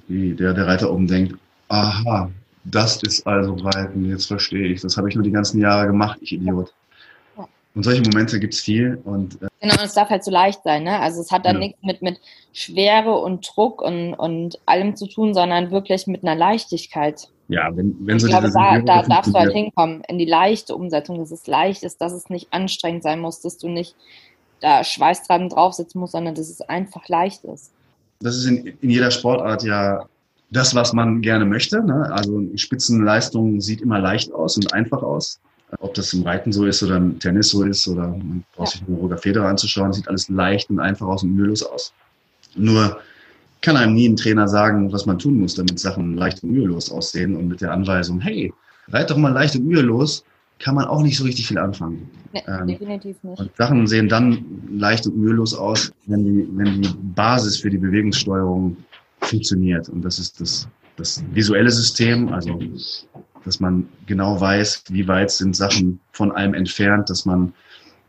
[0.09, 1.37] die, der, der Reiter oben denkt,
[1.69, 2.31] aha,
[2.65, 4.81] das ist also Reiten, jetzt verstehe ich.
[4.81, 6.73] Das habe ich nur die ganzen Jahre gemacht, ich Idiot.
[7.75, 9.01] Und solche Momente gibt es viel.
[9.05, 10.85] Und, äh genau, und es darf halt so leicht sein.
[10.85, 10.99] Ne?
[11.01, 11.61] Also es hat dann ja.
[11.61, 12.21] nichts mit, mit
[12.53, 17.29] Schwere und Druck und, und allem zu tun, sondern wirklich mit einer Leichtigkeit.
[17.49, 20.75] Ja, wenn, wenn so ich glaube, da, da darfst du halt hinkommen, in die leichte
[20.75, 23.97] Umsetzung, dass es leicht ist, dass es nicht anstrengend sein muss, dass du nicht
[24.61, 27.73] da Schweiß dran draufsetzen muss, sondern dass es einfach leicht ist.
[28.21, 30.07] Das ist in, in jeder Sportart ja
[30.55, 31.83] das, was man gerne möchte.
[31.83, 32.11] Ne?
[32.13, 35.41] Also Spitzenleistung sieht immer leicht aus und einfach aus.
[35.81, 38.87] Ob das im Reiten so ist oder im Tennis so ist oder man braucht sich
[38.87, 41.93] nur Roger Federer anzuschauen, sieht alles leicht und einfach aus und mühelos aus.
[42.55, 42.99] Nur
[43.61, 46.93] kann einem nie ein Trainer sagen, was man tun muss, damit Sachen leicht und mühelos
[46.93, 48.53] aussehen und mit der Anweisung, hey,
[48.89, 50.25] reit doch mal leicht und mühelos
[50.61, 52.09] kann man auch nicht so richtig viel anfangen.
[52.33, 53.41] Nee, ähm, definitiv nicht.
[53.41, 54.45] Und Sachen sehen dann
[54.79, 58.77] leicht und mühelos aus, wenn die, wenn die Basis für die Bewegungssteuerung
[59.27, 59.89] funktioniert.
[59.89, 62.59] Und das ist das, das visuelle System, also
[63.45, 67.53] dass man genau weiß, wie weit sind Sachen von einem entfernt, dass man,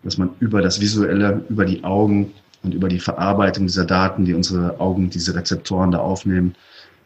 [0.04, 2.32] dass man über das Visuelle, über die Augen
[2.64, 6.56] und über die Verarbeitung dieser Daten, die unsere Augen, diese Rezeptoren da aufnehmen,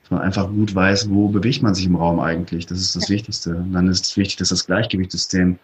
[0.03, 2.65] dass man einfach gut weiß, wo bewegt man sich im Raum eigentlich.
[2.65, 3.09] Das ist das.
[3.09, 3.55] Wichtigste.
[3.55, 5.57] Und dann ist es wichtig, dass das Gleichgewichtssystem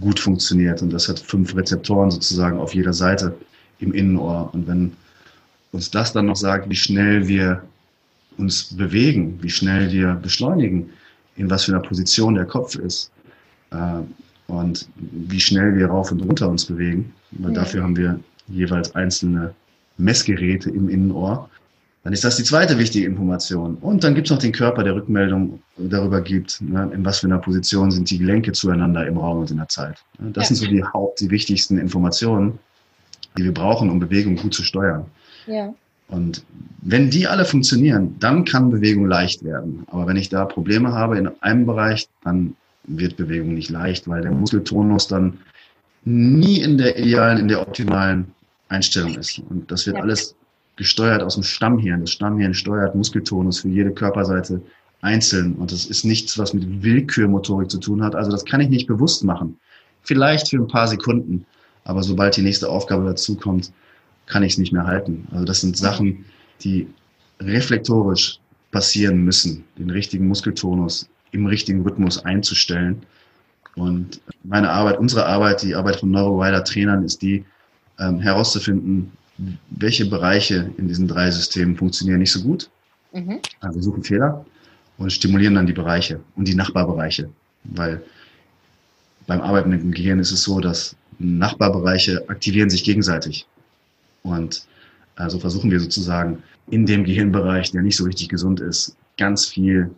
[0.00, 0.82] gut funktioniert.
[0.82, 3.34] Und das hat fünf Rezeptoren sozusagen auf jeder Seite
[3.78, 4.50] im Innenohr.
[4.52, 4.92] Und wenn
[5.72, 7.62] uns das dann noch sagt, wie schnell wir
[8.40, 10.90] uns bewegen, wie schnell wir beschleunigen,
[11.36, 13.10] in was für einer Position der Kopf ist
[13.70, 14.00] äh,
[14.48, 17.60] und wie schnell wir rauf und runter uns bewegen, weil ja.
[17.60, 18.18] dafür haben wir
[18.48, 19.54] jeweils einzelne
[19.96, 21.48] Messgeräte im Innenohr,
[22.02, 23.76] dann ist das die zweite wichtige Information.
[23.76, 27.26] Und dann gibt es noch den Körper, der Rückmeldung darüber gibt, ne, in was für
[27.26, 29.98] einer Position sind die Gelenke zueinander im Raum und in der Zeit.
[30.18, 30.54] Das ja.
[30.54, 32.58] sind so die Haupt, die wichtigsten Informationen,
[33.36, 35.04] die wir brauchen, um Bewegung gut zu steuern.
[35.46, 35.74] Ja.
[36.10, 36.44] Und
[36.82, 39.84] wenn die alle funktionieren, dann kann Bewegung leicht werden.
[39.88, 44.22] Aber wenn ich da Probleme habe in einem Bereich, dann wird Bewegung nicht leicht, weil
[44.22, 45.38] der Muskeltonus dann
[46.04, 48.26] nie in der idealen, in der optimalen
[48.68, 49.40] Einstellung ist.
[49.50, 50.02] Und das wird ja.
[50.02, 50.34] alles
[50.76, 52.00] gesteuert aus dem Stammhirn.
[52.00, 54.62] Das Stammhirn steuert Muskeltonus für jede Körperseite
[55.02, 55.54] einzeln.
[55.54, 58.14] Und das ist nichts, was mit Willkürmotorik zu tun hat.
[58.14, 59.58] Also das kann ich nicht bewusst machen.
[60.02, 61.44] Vielleicht für ein paar Sekunden.
[61.84, 63.72] Aber sobald die nächste Aufgabe dazukommt,
[64.30, 65.26] kann ich es nicht mehr halten.
[65.32, 66.24] Also das sind Sachen,
[66.62, 66.86] die
[67.40, 68.38] reflektorisch
[68.70, 73.02] passieren müssen, den richtigen Muskeltonus im richtigen Rhythmus einzustellen.
[73.76, 77.44] Und meine Arbeit, unsere Arbeit, die Arbeit von Neurorider-Trainern ist die,
[77.98, 79.12] ähm, herauszufinden,
[79.70, 82.70] welche Bereiche in diesen drei Systemen funktionieren nicht so gut.
[83.12, 83.40] Mhm.
[83.60, 84.44] Also wir suchen Fehler
[84.98, 87.28] und stimulieren dann die Bereiche und die Nachbarbereiche.
[87.64, 88.02] Weil
[89.26, 93.46] beim Arbeiten mit dem Gehirn ist es so, dass Nachbarbereiche aktivieren sich gegenseitig.
[94.22, 94.66] Und
[95.16, 99.90] also versuchen wir sozusagen in dem Gehirnbereich, der nicht so richtig gesund ist, ganz viel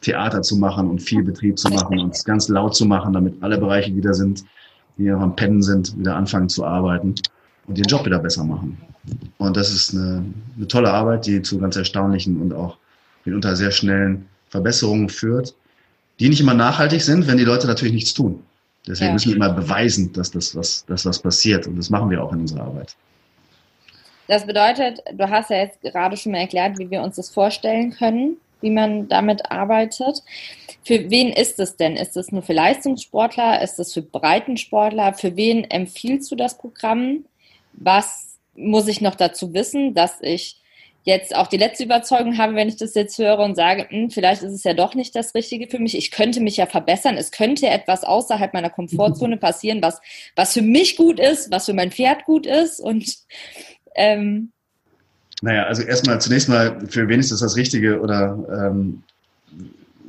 [0.00, 3.42] Theater zu machen und viel Betrieb zu machen und es ganz laut zu machen, damit
[3.42, 4.44] alle Bereiche wieder sind,
[4.96, 7.14] die noch am Pennen sind, wieder anfangen zu arbeiten
[7.66, 8.78] und ihren Job wieder besser machen.
[9.38, 10.24] Und das ist eine,
[10.56, 12.76] eine tolle Arbeit, die zu ganz erstaunlichen und auch
[13.24, 15.54] mitunter sehr schnellen Verbesserungen führt,
[16.20, 18.40] die nicht immer nachhaltig sind, wenn die Leute natürlich nichts tun.
[18.86, 19.12] Deswegen ja.
[19.14, 21.66] müssen wir immer beweisen, dass das was, dass was passiert.
[21.66, 22.94] Und das machen wir auch in unserer Arbeit.
[24.26, 27.90] Das bedeutet, du hast ja jetzt gerade schon mal erklärt, wie wir uns das vorstellen
[27.90, 30.22] können, wie man damit arbeitet.
[30.84, 31.96] Für wen ist es denn?
[31.96, 33.62] Ist es nur für Leistungssportler?
[33.62, 35.14] Ist es für Breitensportler?
[35.14, 37.24] Für wen empfiehlst du das Programm?
[37.74, 40.60] Was muss ich noch dazu wissen, dass ich
[41.04, 44.42] jetzt auch die letzte Überzeugung habe, wenn ich das jetzt höre und sage, hm, vielleicht
[44.42, 45.96] ist es ja doch nicht das Richtige für mich.
[45.96, 47.18] Ich könnte mich ja verbessern.
[47.18, 50.00] Es könnte etwas außerhalb meiner Komfortzone passieren, was,
[50.34, 52.80] was für mich gut ist, was für mein Pferd gut ist.
[52.80, 53.18] Und
[53.94, 54.50] ähm,
[55.42, 58.00] naja, also erstmal zunächst mal, für wen ist das das Richtige?
[58.00, 59.02] Oder ähm,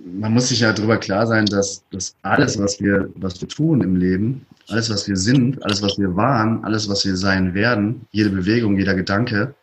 [0.05, 3.81] man muss sich ja darüber klar sein, dass, dass alles, was wir, was wir tun
[3.81, 8.07] im Leben, alles, was wir sind, alles, was wir waren, alles, was wir sein werden,
[8.11, 9.53] jede Bewegung, jeder Gedanke,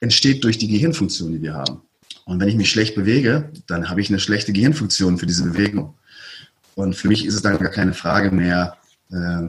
[0.00, 1.80] entsteht durch die Gehirnfunktion, die wir haben.
[2.24, 5.94] Und wenn ich mich schlecht bewege, dann habe ich eine schlechte Gehirnfunktion für diese Bewegung.
[6.74, 8.76] Und für mich ist es dann gar keine Frage mehr,
[9.10, 9.48] äh,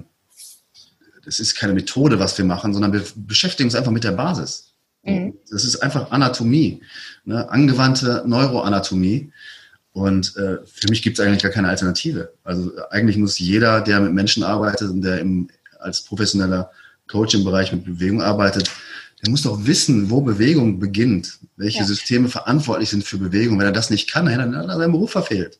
[1.25, 4.73] das ist keine Methode, was wir machen, sondern wir beschäftigen uns einfach mit der Basis.
[5.03, 5.33] Mhm.
[5.49, 6.81] Das ist einfach Anatomie,
[7.25, 7.49] ne?
[7.49, 9.31] angewandte Neuroanatomie.
[9.91, 12.33] Und äh, für mich gibt es eigentlich gar keine Alternative.
[12.43, 15.47] Also eigentlich muss jeder, der mit Menschen arbeitet und der im,
[15.79, 16.69] als professioneller
[17.07, 18.69] Coach im Bereich mit Bewegung arbeitet,
[19.23, 21.85] der muss doch wissen, wo Bewegung beginnt, welche ja.
[21.85, 23.57] Systeme verantwortlich sind für Bewegung.
[23.57, 25.59] Wenn er das nicht kann, dann hat er seinen Beruf verfehlt.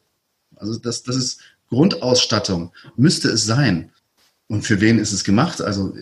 [0.57, 1.39] Also das, das ist
[1.69, 3.91] Grundausstattung, müsste es sein.
[4.47, 5.61] Und für wen ist es gemacht?
[5.61, 5.95] Also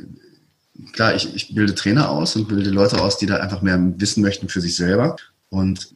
[0.91, 4.21] klar, ich, ich bilde Trainer aus und bilde Leute aus, die da einfach mehr wissen
[4.21, 5.15] möchten für sich selber.
[5.49, 5.93] Und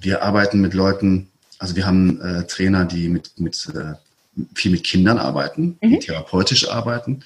[0.00, 3.94] wir arbeiten mit Leuten, also wir haben äh, Trainer, die mit, mit äh,
[4.54, 5.90] viel mit Kindern arbeiten, mhm.
[5.90, 7.20] die therapeutisch arbeiten,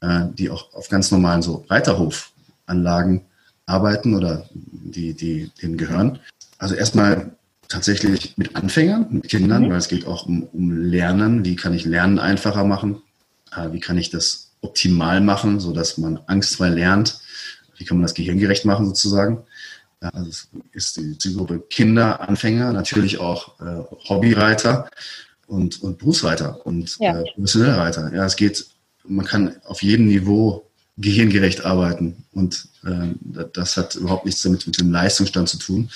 [0.00, 3.22] äh, die auch auf ganz normalen so Reiterhofanlagen
[3.66, 6.18] arbeiten oder die, die denen gehören.
[6.58, 7.32] Also erstmal
[7.68, 9.70] tatsächlich mit Anfängern, mit Kindern, mhm.
[9.70, 11.44] weil es geht auch um, um Lernen.
[11.44, 13.02] Wie kann ich Lernen einfacher machen?
[13.72, 17.20] Wie kann ich das optimal machen, sodass man angstfrei lernt?
[17.76, 19.44] Wie kann man das gehirngerecht machen sozusagen?
[20.00, 24.88] Also es ist die Zielgruppe Kinder, Anfänger, natürlich auch äh, Hobbyreiter
[25.46, 27.20] und, und Berufsreiter und ja.
[27.20, 28.14] äh, professionelle Reiter.
[28.14, 28.66] Ja, es geht,
[29.04, 33.14] man kann auf jedem Niveau gehirngerecht arbeiten und äh,
[33.52, 35.90] das hat überhaupt nichts damit mit dem Leistungsstand zu tun.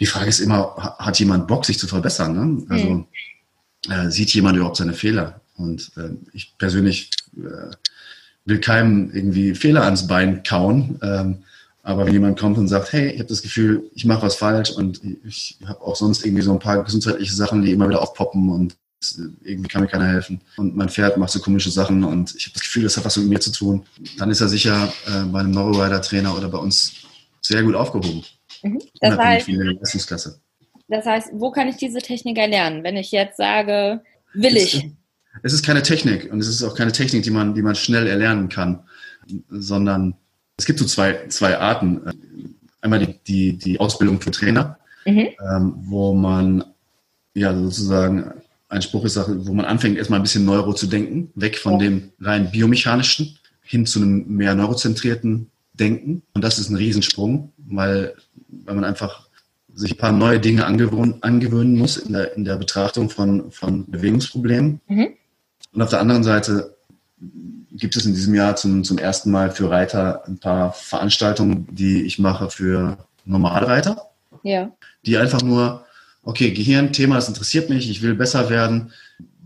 [0.00, 2.32] Die Frage ist immer, hat jemand Bock, sich zu verbessern?
[2.32, 2.66] Ne?
[2.68, 3.06] Also mhm.
[3.88, 5.40] äh, sieht jemand überhaupt seine Fehler?
[5.60, 7.74] Und äh, ich persönlich äh,
[8.44, 10.98] will keinem irgendwie Fehler ans Bein kauen.
[11.02, 11.44] Ähm,
[11.82, 14.70] aber wenn jemand kommt und sagt, hey, ich habe das Gefühl, ich mache was falsch
[14.70, 18.50] und ich habe auch sonst irgendwie so ein paar gesundheitliche Sachen, die immer wieder aufpoppen
[18.50, 18.76] und
[19.42, 20.42] irgendwie kann mir keiner helfen.
[20.58, 23.16] Und mein Pferd macht so komische Sachen und ich habe das Gefühl, das hat was
[23.16, 23.86] mit mir zu tun.
[24.18, 26.92] Dann ist er sicher äh, bei einem Neurorider-Trainer oder bei uns
[27.40, 28.24] sehr gut aufgehoben.
[28.62, 28.78] Mhm.
[29.00, 30.38] Das, heißt, Leistungsklasse.
[30.88, 32.84] das heißt, wo kann ich diese Technik erlernen?
[32.84, 34.02] Wenn ich jetzt sage,
[34.34, 34.90] will ich?
[35.42, 38.06] Es ist keine Technik und es ist auch keine Technik, die man, die man schnell
[38.06, 38.80] erlernen kann,
[39.48, 40.14] sondern
[40.56, 42.00] es gibt so zwei, zwei Arten.
[42.80, 45.28] Einmal die, die, die Ausbildung für Trainer, mhm.
[45.48, 46.64] ähm, wo man
[47.34, 48.32] ja sozusagen
[48.68, 51.78] ein Spruch ist, wo man anfängt, erstmal ein bisschen neuro zu denken, weg von ja.
[51.78, 56.22] dem rein biomechanischen hin zu einem mehr neurozentrierten Denken.
[56.34, 58.14] Und das ist ein Riesensprung, weil,
[58.48, 59.28] weil man einfach
[59.74, 63.90] sich ein paar neue Dinge angewöhnen, angewöhnen muss in der, in der Betrachtung von, von
[63.90, 64.80] Bewegungsproblemen.
[64.88, 65.08] Mhm.
[65.72, 66.76] Und auf der anderen Seite
[67.72, 72.02] gibt es in diesem Jahr zum, zum ersten Mal für Reiter ein paar Veranstaltungen, die
[72.02, 74.10] ich mache für Normalreiter.
[74.42, 74.72] Ja.
[75.04, 75.84] Die einfach nur
[76.22, 78.92] okay, Gehirnthema, das interessiert mich, ich will besser werden.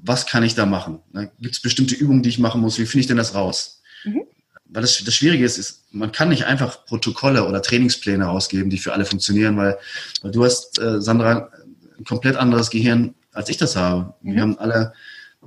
[0.02, 1.00] Was kann ich da machen?
[1.40, 2.78] Gibt es bestimmte Übungen, die ich machen muss?
[2.78, 3.80] Wie finde ich denn das raus?
[4.04, 4.22] Mhm.
[4.66, 8.78] Weil das, das Schwierige ist, ist, man kann nicht einfach Protokolle oder Trainingspläne rausgeben, die
[8.78, 9.78] für alle funktionieren, weil,
[10.20, 11.48] weil du hast, äh, Sandra,
[11.96, 14.14] ein komplett anderes Gehirn, als ich das habe.
[14.22, 14.34] Mhm.
[14.34, 14.92] Wir haben alle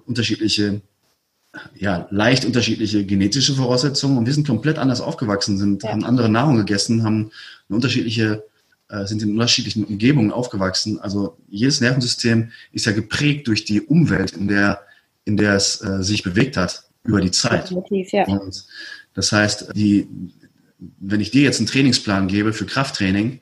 [0.07, 0.81] unterschiedliche,
[1.75, 5.91] ja, leicht unterschiedliche genetische Voraussetzungen und wir sind komplett anders aufgewachsen, sind, ja.
[5.91, 7.31] haben andere Nahrung gegessen, haben
[7.69, 8.43] eine unterschiedliche
[8.89, 10.97] äh, sind in unterschiedlichen Umgebungen aufgewachsen.
[10.99, 14.81] Also jedes Nervensystem ist ja geprägt durch die Umwelt, in der,
[15.25, 17.69] in der es äh, sich bewegt hat über die Zeit.
[17.89, 18.25] Ja.
[18.27, 18.65] Und
[19.13, 20.07] das heißt, die,
[20.99, 23.41] wenn ich dir jetzt einen Trainingsplan gebe für Krafttraining,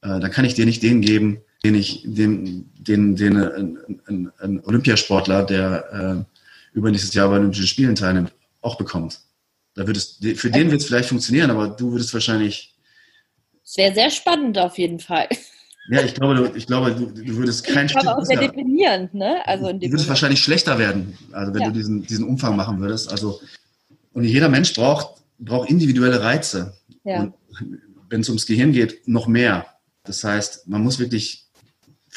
[0.00, 4.60] äh, dann kann ich dir nicht den geben, den ich, den, den, den ein, ein,
[4.64, 6.26] Olympiasportler, der
[6.72, 9.20] äh, übernächstes Jahr bei Olympischen Spielen teilnimmt, auch bekommt.
[9.74, 12.74] Da wird es, für den wird es vielleicht funktionieren, aber du würdest wahrscheinlich
[13.68, 15.28] es wäre sehr spannend auf jeden Fall.
[15.90, 18.06] Ja, ich glaube, du, ich glaube, du, du würdest kein Stück.
[18.06, 19.46] Aber auch sehr deprimierend, ne?
[19.46, 21.68] Also du würdest wahrscheinlich schlechter werden, also wenn ja.
[21.68, 23.10] du diesen, diesen Umfang machen würdest.
[23.10, 23.40] Also,
[24.12, 26.74] und jeder Mensch braucht, braucht individuelle Reize.
[27.04, 27.32] Ja.
[28.08, 29.66] Wenn es ums Gehirn geht, noch mehr.
[30.04, 31.47] Das heißt, man muss wirklich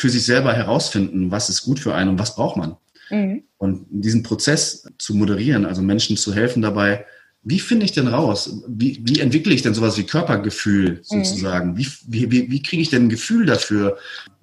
[0.01, 2.75] für sich selber herausfinden, was ist gut für einen und was braucht man.
[3.11, 3.43] Mhm.
[3.57, 7.05] Und diesen Prozess zu moderieren, also Menschen zu helfen dabei,
[7.43, 8.63] wie finde ich denn raus?
[8.67, 11.73] Wie, wie entwickle ich denn sowas wie Körpergefühl sozusagen?
[11.73, 11.77] Mhm.
[11.77, 13.99] Wie, wie, wie kriege ich denn ein Gefühl dafür,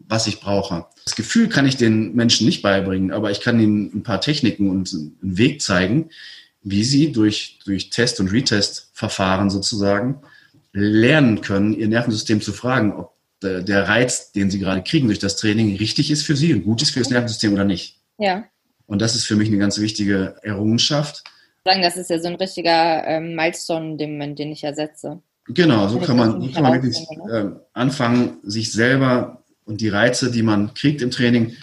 [0.06, 0.86] was ich brauche?
[1.04, 4.70] Das Gefühl kann ich den Menschen nicht beibringen, aber ich kann ihnen ein paar Techniken
[4.70, 6.10] und einen Weg zeigen,
[6.62, 10.20] wie sie durch, durch Test- und Retest-Verfahren sozusagen
[10.72, 15.36] lernen können, ihr Nervensystem zu fragen, ob der Reiz, den sie gerade kriegen durch das
[15.36, 18.00] Training, richtig ist für sie und gut ist für das Nervensystem oder nicht.
[18.18, 18.44] Ja.
[18.86, 21.22] Und das ist für mich eine ganz wichtige Errungenschaft
[21.68, 25.20] sagen, das ist ja so ein richtiger ähm, Milestone Moment, den ich ersetze.
[25.48, 26.98] Genau, so kann man, so kann man wirklich
[27.30, 31.54] äh, anfangen, sich selber und die Reize, die man kriegt im Training,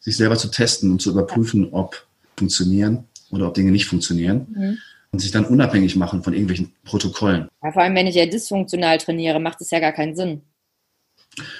[0.00, 2.06] sich selber zu testen und zu überprüfen, ob
[2.38, 4.46] funktionieren oder ob Dinge nicht funktionieren.
[4.50, 4.78] Mhm.
[5.12, 7.46] Und sich dann unabhängig machen von irgendwelchen Protokollen.
[7.62, 10.42] Ja, vor allem, wenn ich ja dysfunktional trainiere, macht es ja gar keinen Sinn.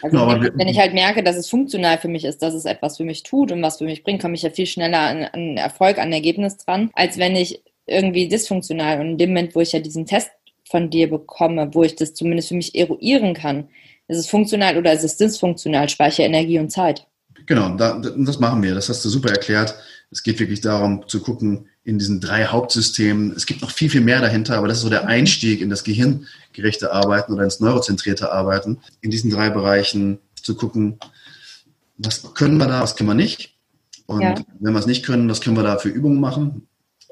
[0.03, 2.65] Also genau, wenn, wenn, ich halt merke, dass es funktional für mich ist, dass es
[2.65, 5.25] etwas für mich tut und was für mich bringt, komme ich ja viel schneller an,
[5.25, 9.01] an Erfolg, an Ergebnis dran, als wenn ich irgendwie dysfunktional.
[9.01, 10.31] Und in dem Moment, wo ich ja diesen Test
[10.69, 13.69] von dir bekomme, wo ich das zumindest für mich eruieren kann,
[14.09, 17.07] ist es funktional oder ist es dysfunktional, speicher Energie und Zeit.
[17.47, 18.75] Genau, da, das machen wir.
[18.75, 19.75] Das hast du super erklärt.
[20.11, 23.33] Es geht wirklich darum zu gucken in diesen drei Hauptsystemen.
[23.37, 25.07] Es gibt noch viel, viel mehr dahinter, aber das ist so der.
[25.07, 25.85] Einstieg in das
[26.55, 28.79] gehirngerechte Arbeiten oder ins neurozentrierte Arbeiten.
[29.01, 30.99] In diesen drei Bereichen zu gucken,
[31.99, 33.57] was können wir da, was können wir nicht.
[34.07, 34.35] Und ja.
[34.61, 36.67] wenn wir es nicht können, was können wir da für Übungen machen?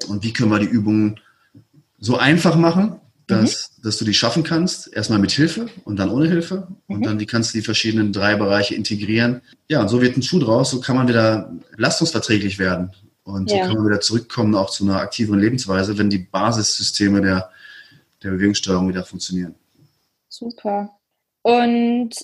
[0.07, 1.19] Und wie können wir die Übungen
[1.99, 3.83] so einfach machen, dass, mhm.
[3.83, 4.93] dass du die schaffen kannst?
[4.93, 6.67] Erstmal mit Hilfe und dann ohne Hilfe.
[6.87, 6.95] Mhm.
[6.95, 9.41] Und dann wie kannst du die verschiedenen drei Bereiche integrieren?
[9.69, 10.71] Ja, und so wird ein Schuh draus.
[10.71, 12.91] So kann man wieder belastungsverträglich werden.
[13.23, 13.63] Und ja.
[13.63, 17.49] so kann man wieder zurückkommen auch zu einer aktiveren Lebensweise, wenn die Basissysteme der,
[18.23, 19.55] der Bewegungssteuerung wieder funktionieren.
[20.29, 20.97] Super.
[21.41, 22.15] Und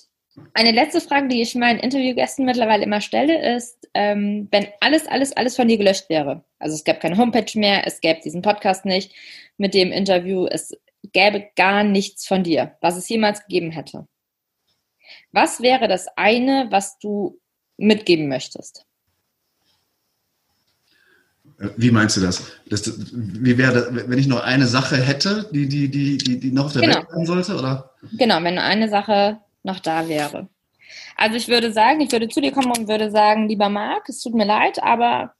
[0.54, 5.36] eine letzte Frage, die ich meinen Interviewgästen mittlerweile immer stelle, ist, ähm, wenn alles, alles,
[5.36, 8.86] alles von dir gelöscht wäre, also es gäbe keine Homepage mehr, es gäbe diesen Podcast
[8.86, 9.14] nicht
[9.58, 10.78] mit dem Interview, es
[11.12, 14.08] gäbe gar nichts von dir, was es jemals gegeben hätte.
[15.32, 17.40] Was wäre das eine, was du
[17.78, 18.86] mitgeben möchtest?
[21.76, 22.44] Wie meinst du das?
[22.70, 26.66] das wie wäre, wenn ich noch eine Sache hätte, die, die, die, die, die noch
[26.66, 26.96] auf der genau.
[26.96, 27.92] Welt sein sollte, oder?
[28.14, 30.48] Genau, wenn eine Sache noch da wäre.
[31.18, 34.22] Also ich würde sagen, ich würde zu dir kommen und würde sagen, lieber Marc, es
[34.22, 35.34] tut mir leid, aber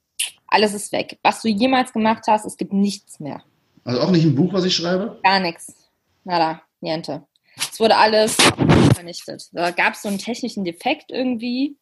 [0.50, 1.18] Alles ist weg.
[1.22, 3.42] Was du jemals gemacht hast, es gibt nichts mehr.
[3.84, 5.18] Also auch nicht ein Buch, was ich schreibe?
[5.22, 5.72] Gar nichts.
[6.24, 7.22] Nada, niente.
[7.56, 8.36] Es wurde alles
[8.94, 9.48] vernichtet.
[9.52, 11.76] Da gab es so einen technischen Defekt irgendwie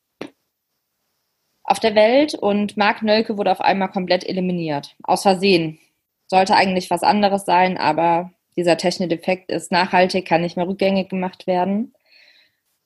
[1.69, 4.97] auf der Welt und Mark Nölke wurde auf einmal komplett eliminiert.
[5.03, 5.79] Aus Versehen.
[6.27, 11.09] Sollte eigentlich was anderes sein, aber dieser technische Defekt ist nachhaltig, kann nicht mehr rückgängig
[11.09, 11.95] gemacht werden.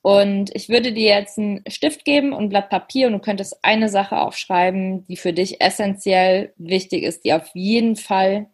[0.02, 3.64] Und ich würde dir jetzt einen Stift geben und ein Blatt Papier und du könntest
[3.64, 8.50] eine Sache aufschreiben, die für dich essentiell wichtig ist, die auf jeden Fall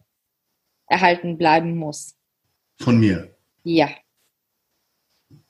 [0.87, 2.15] erhalten bleiben muss.
[2.79, 3.35] Von mir?
[3.63, 3.89] Ja.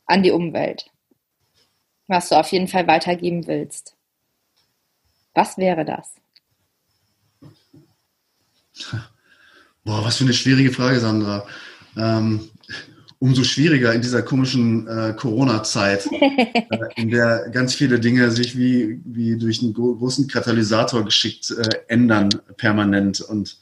[0.06, 0.90] An die Umwelt.
[2.08, 3.99] Was du auf jeden Fall weitergeben willst.
[5.40, 6.16] Was wäre das?
[9.86, 11.48] Boah, was für eine schwierige Frage, Sandra.
[11.96, 12.50] Ähm,
[13.20, 16.68] umso schwieriger in dieser komischen äh, Corona-Zeit, äh,
[16.98, 22.28] in der ganz viele Dinge sich wie, wie durch einen großen Katalysator geschickt äh, ändern
[22.58, 23.60] permanent und,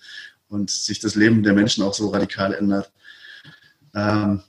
[0.49, 2.91] und sich das Leben der Menschen auch so radikal ändert.
[3.93, 4.41] Ähm,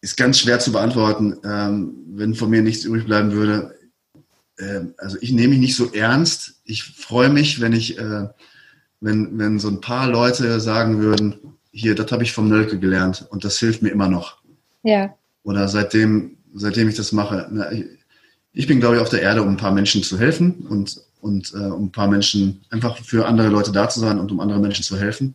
[0.00, 3.75] ist ganz schwer zu beantworten, ähm, wenn von mir nichts übrig bleiben würde.
[4.58, 6.60] Ähm, also ich nehme mich nicht so ernst.
[6.64, 8.28] Ich freue mich, wenn ich, äh,
[9.00, 11.36] wenn, wenn so ein paar Leute sagen würden,
[11.70, 14.38] hier, das habe ich vom Nölke gelernt und das hilft mir immer noch.
[14.82, 15.14] Ja.
[15.42, 17.46] Oder seitdem, seitdem ich das mache.
[17.50, 17.70] Na,
[18.52, 21.52] ich bin, glaube ich, auf der Erde, um ein paar Menschen zu helfen und, und
[21.52, 24.58] äh, um ein paar Menschen einfach für andere Leute da zu sein und um andere
[24.58, 25.34] Menschen zu helfen.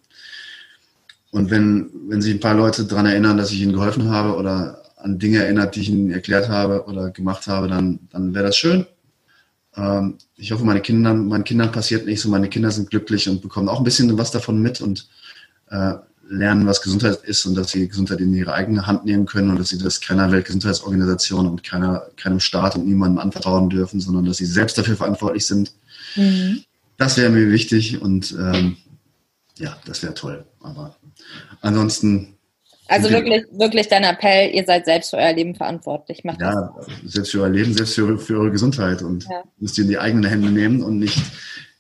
[1.30, 4.82] Und wenn, wenn sich ein paar Leute daran erinnern, dass ich ihnen geholfen habe oder
[4.98, 8.58] an Dinge erinnert, die ich ihnen erklärt habe oder gemacht habe, dann, dann wäre das
[8.58, 8.86] schön.
[9.76, 13.42] Ähm, ich hoffe, meine Kinder, meinen Kindern passiert nichts und meine Kinder sind glücklich und
[13.42, 15.08] bekommen auch ein bisschen was davon mit und
[15.70, 15.94] äh,
[16.28, 19.60] lernen, was Gesundheit ist und dass sie Gesundheit in ihre eigene Hand nehmen können und
[19.60, 24.38] dass sie das keiner Weltgesundheitsorganisation und keiner, keinem Staat und niemandem anvertrauen dürfen, sondern dass
[24.38, 25.74] sie selbst dafür verantwortlich sind.
[26.16, 26.64] Mhm.
[26.98, 28.78] Das wäre mir wichtig und ähm,
[29.58, 30.46] ja, das wäre toll.
[30.62, 30.96] Aber
[31.62, 32.36] ansonsten.
[32.92, 36.24] Also wirklich, wirklich dein Appell, ihr seid selbst für euer Leben verantwortlich.
[36.24, 36.88] Macht ja, das.
[37.06, 39.44] selbst für euer Leben, selbst für, für eure Gesundheit und ja.
[39.60, 41.20] müsst ihr in die eigenen Hände nehmen und nicht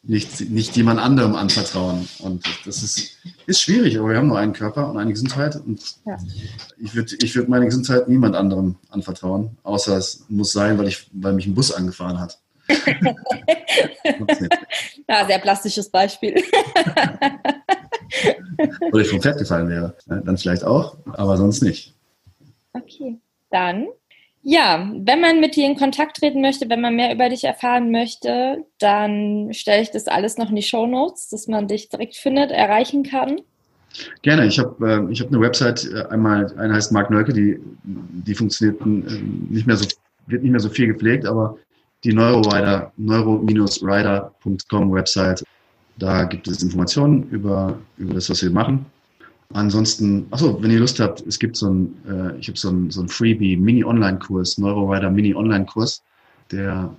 [0.03, 2.07] nicht, nicht jemand anderem anvertrauen.
[2.19, 5.55] Und das ist, ist schwierig, aber wir haben nur einen Körper und eine Gesundheit.
[5.55, 6.17] Und ja.
[6.79, 11.07] ich würde ich würd meine Gesundheit niemand anderem anvertrauen, außer es muss sein, weil, ich,
[11.13, 12.39] weil mich ein Bus angefahren hat.
[15.07, 16.35] ja, sehr plastisches Beispiel.
[18.91, 19.95] Oder ich vom Pferd gefallen wäre.
[20.07, 21.93] Dann vielleicht auch, aber sonst nicht.
[22.73, 23.17] Okay,
[23.49, 23.87] dann
[24.43, 27.91] ja, wenn man mit dir in Kontakt treten möchte, wenn man mehr über dich erfahren
[27.91, 32.15] möchte, dann stelle ich das alles noch in die Show Notes, dass man dich direkt
[32.15, 33.41] findet, erreichen kann.
[34.23, 34.47] Gerne.
[34.47, 38.33] Ich habe äh, ich hab eine Website, äh, einmal, eine heißt Mark Nölke, die, die
[38.33, 39.85] funktioniert äh, nicht mehr so,
[40.27, 41.57] wird nicht mehr so viel gepflegt, aber
[42.03, 45.43] die NeuroRider, neuro-rider.com Website,
[46.01, 48.85] da gibt es Informationen über, über das, was wir machen.
[49.53, 52.89] Ansonsten, achso, wenn ihr Lust habt, es gibt so ein, äh, ich habe so ein,
[52.89, 56.01] so ein Freebie, Mini-Online-Kurs, Neurorider Mini-Online-Kurs,
[56.51, 56.89] der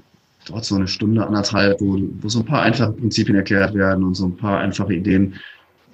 [0.47, 4.15] dauert so eine Stunde, anderthalb, wo, wo so ein paar einfache Prinzipien erklärt werden und
[4.15, 5.35] so ein paar einfache Ideen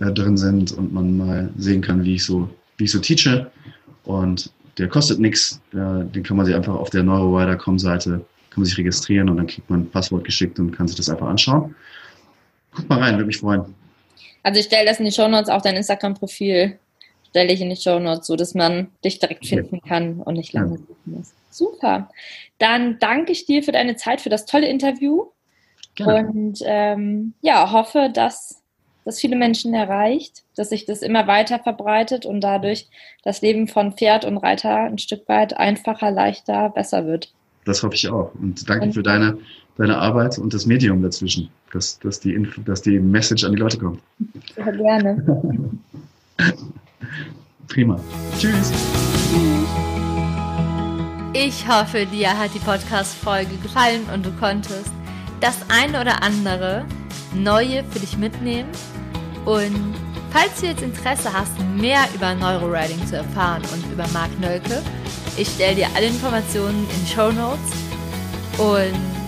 [0.01, 3.51] äh, drin sind und man mal sehen kann, wie ich so, wie ich so teache.
[4.05, 8.65] Und der kostet nichts, äh, den kann man sich einfach auf der Neurorider.com-Seite, kann man
[8.65, 11.75] sich registrieren und dann kriegt man ein Passwort geschickt und kann sich das einfach anschauen.
[12.79, 13.75] Guck mal rein, würde mich freuen.
[14.43, 16.79] Also ich stelle das in die Show Notes, auch dein Instagram-Profil
[17.31, 20.53] stelle ich in die Show Notes, so dass man dich direkt finden kann und nicht
[20.53, 21.33] lange suchen muss.
[21.51, 22.09] Super.
[22.59, 25.27] Dann danke ich dir für deine Zeit, für das tolle Interview.
[25.95, 26.29] Gerne.
[26.29, 28.63] Und ähm, ja, hoffe, dass
[29.05, 32.89] das viele Menschen erreicht, dass sich das immer weiter verbreitet und dadurch
[33.25, 37.33] das Leben von Pferd und Reiter ein Stück weit einfacher, leichter, besser wird.
[37.65, 38.33] Das hoffe ich auch.
[38.35, 39.39] Und danke und, für deine
[39.79, 43.59] deine Arbeit und das Medium dazwischen, dass, dass, die, Info, dass die Message an die
[43.59, 44.01] Leute kommt.
[44.55, 45.25] Sehr gerne.
[47.69, 48.01] Prima.
[48.39, 48.73] Tschüss.
[51.33, 54.91] Ich hoffe, dir hat die Podcast-Folge gefallen und du konntest
[55.41, 56.85] das eine oder andere
[57.35, 58.71] Neue für dich mitnehmen.
[59.45, 59.95] Und
[60.31, 64.83] falls du jetzt Interesse hast, mehr über Neuroriding zu erfahren und über Marc Nölke,
[65.37, 67.61] ich stelle dir alle Informationen in Show Notes.
[68.59, 69.19] Und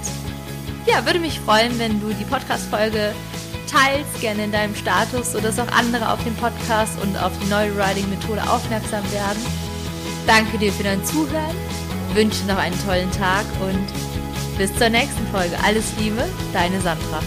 [0.87, 3.13] ja, würde mich freuen, wenn du die Podcast-Folge
[3.71, 7.71] teilst, gerne in deinem Status, sodass auch andere auf den Podcast und auf die neue
[7.71, 9.41] Riding-Methode aufmerksam werden.
[10.27, 11.57] Danke dir für dein Zuhören,
[12.15, 15.57] wünsche noch einen tollen Tag und bis zur nächsten Folge.
[15.65, 17.21] Alles Liebe, deine Sandra.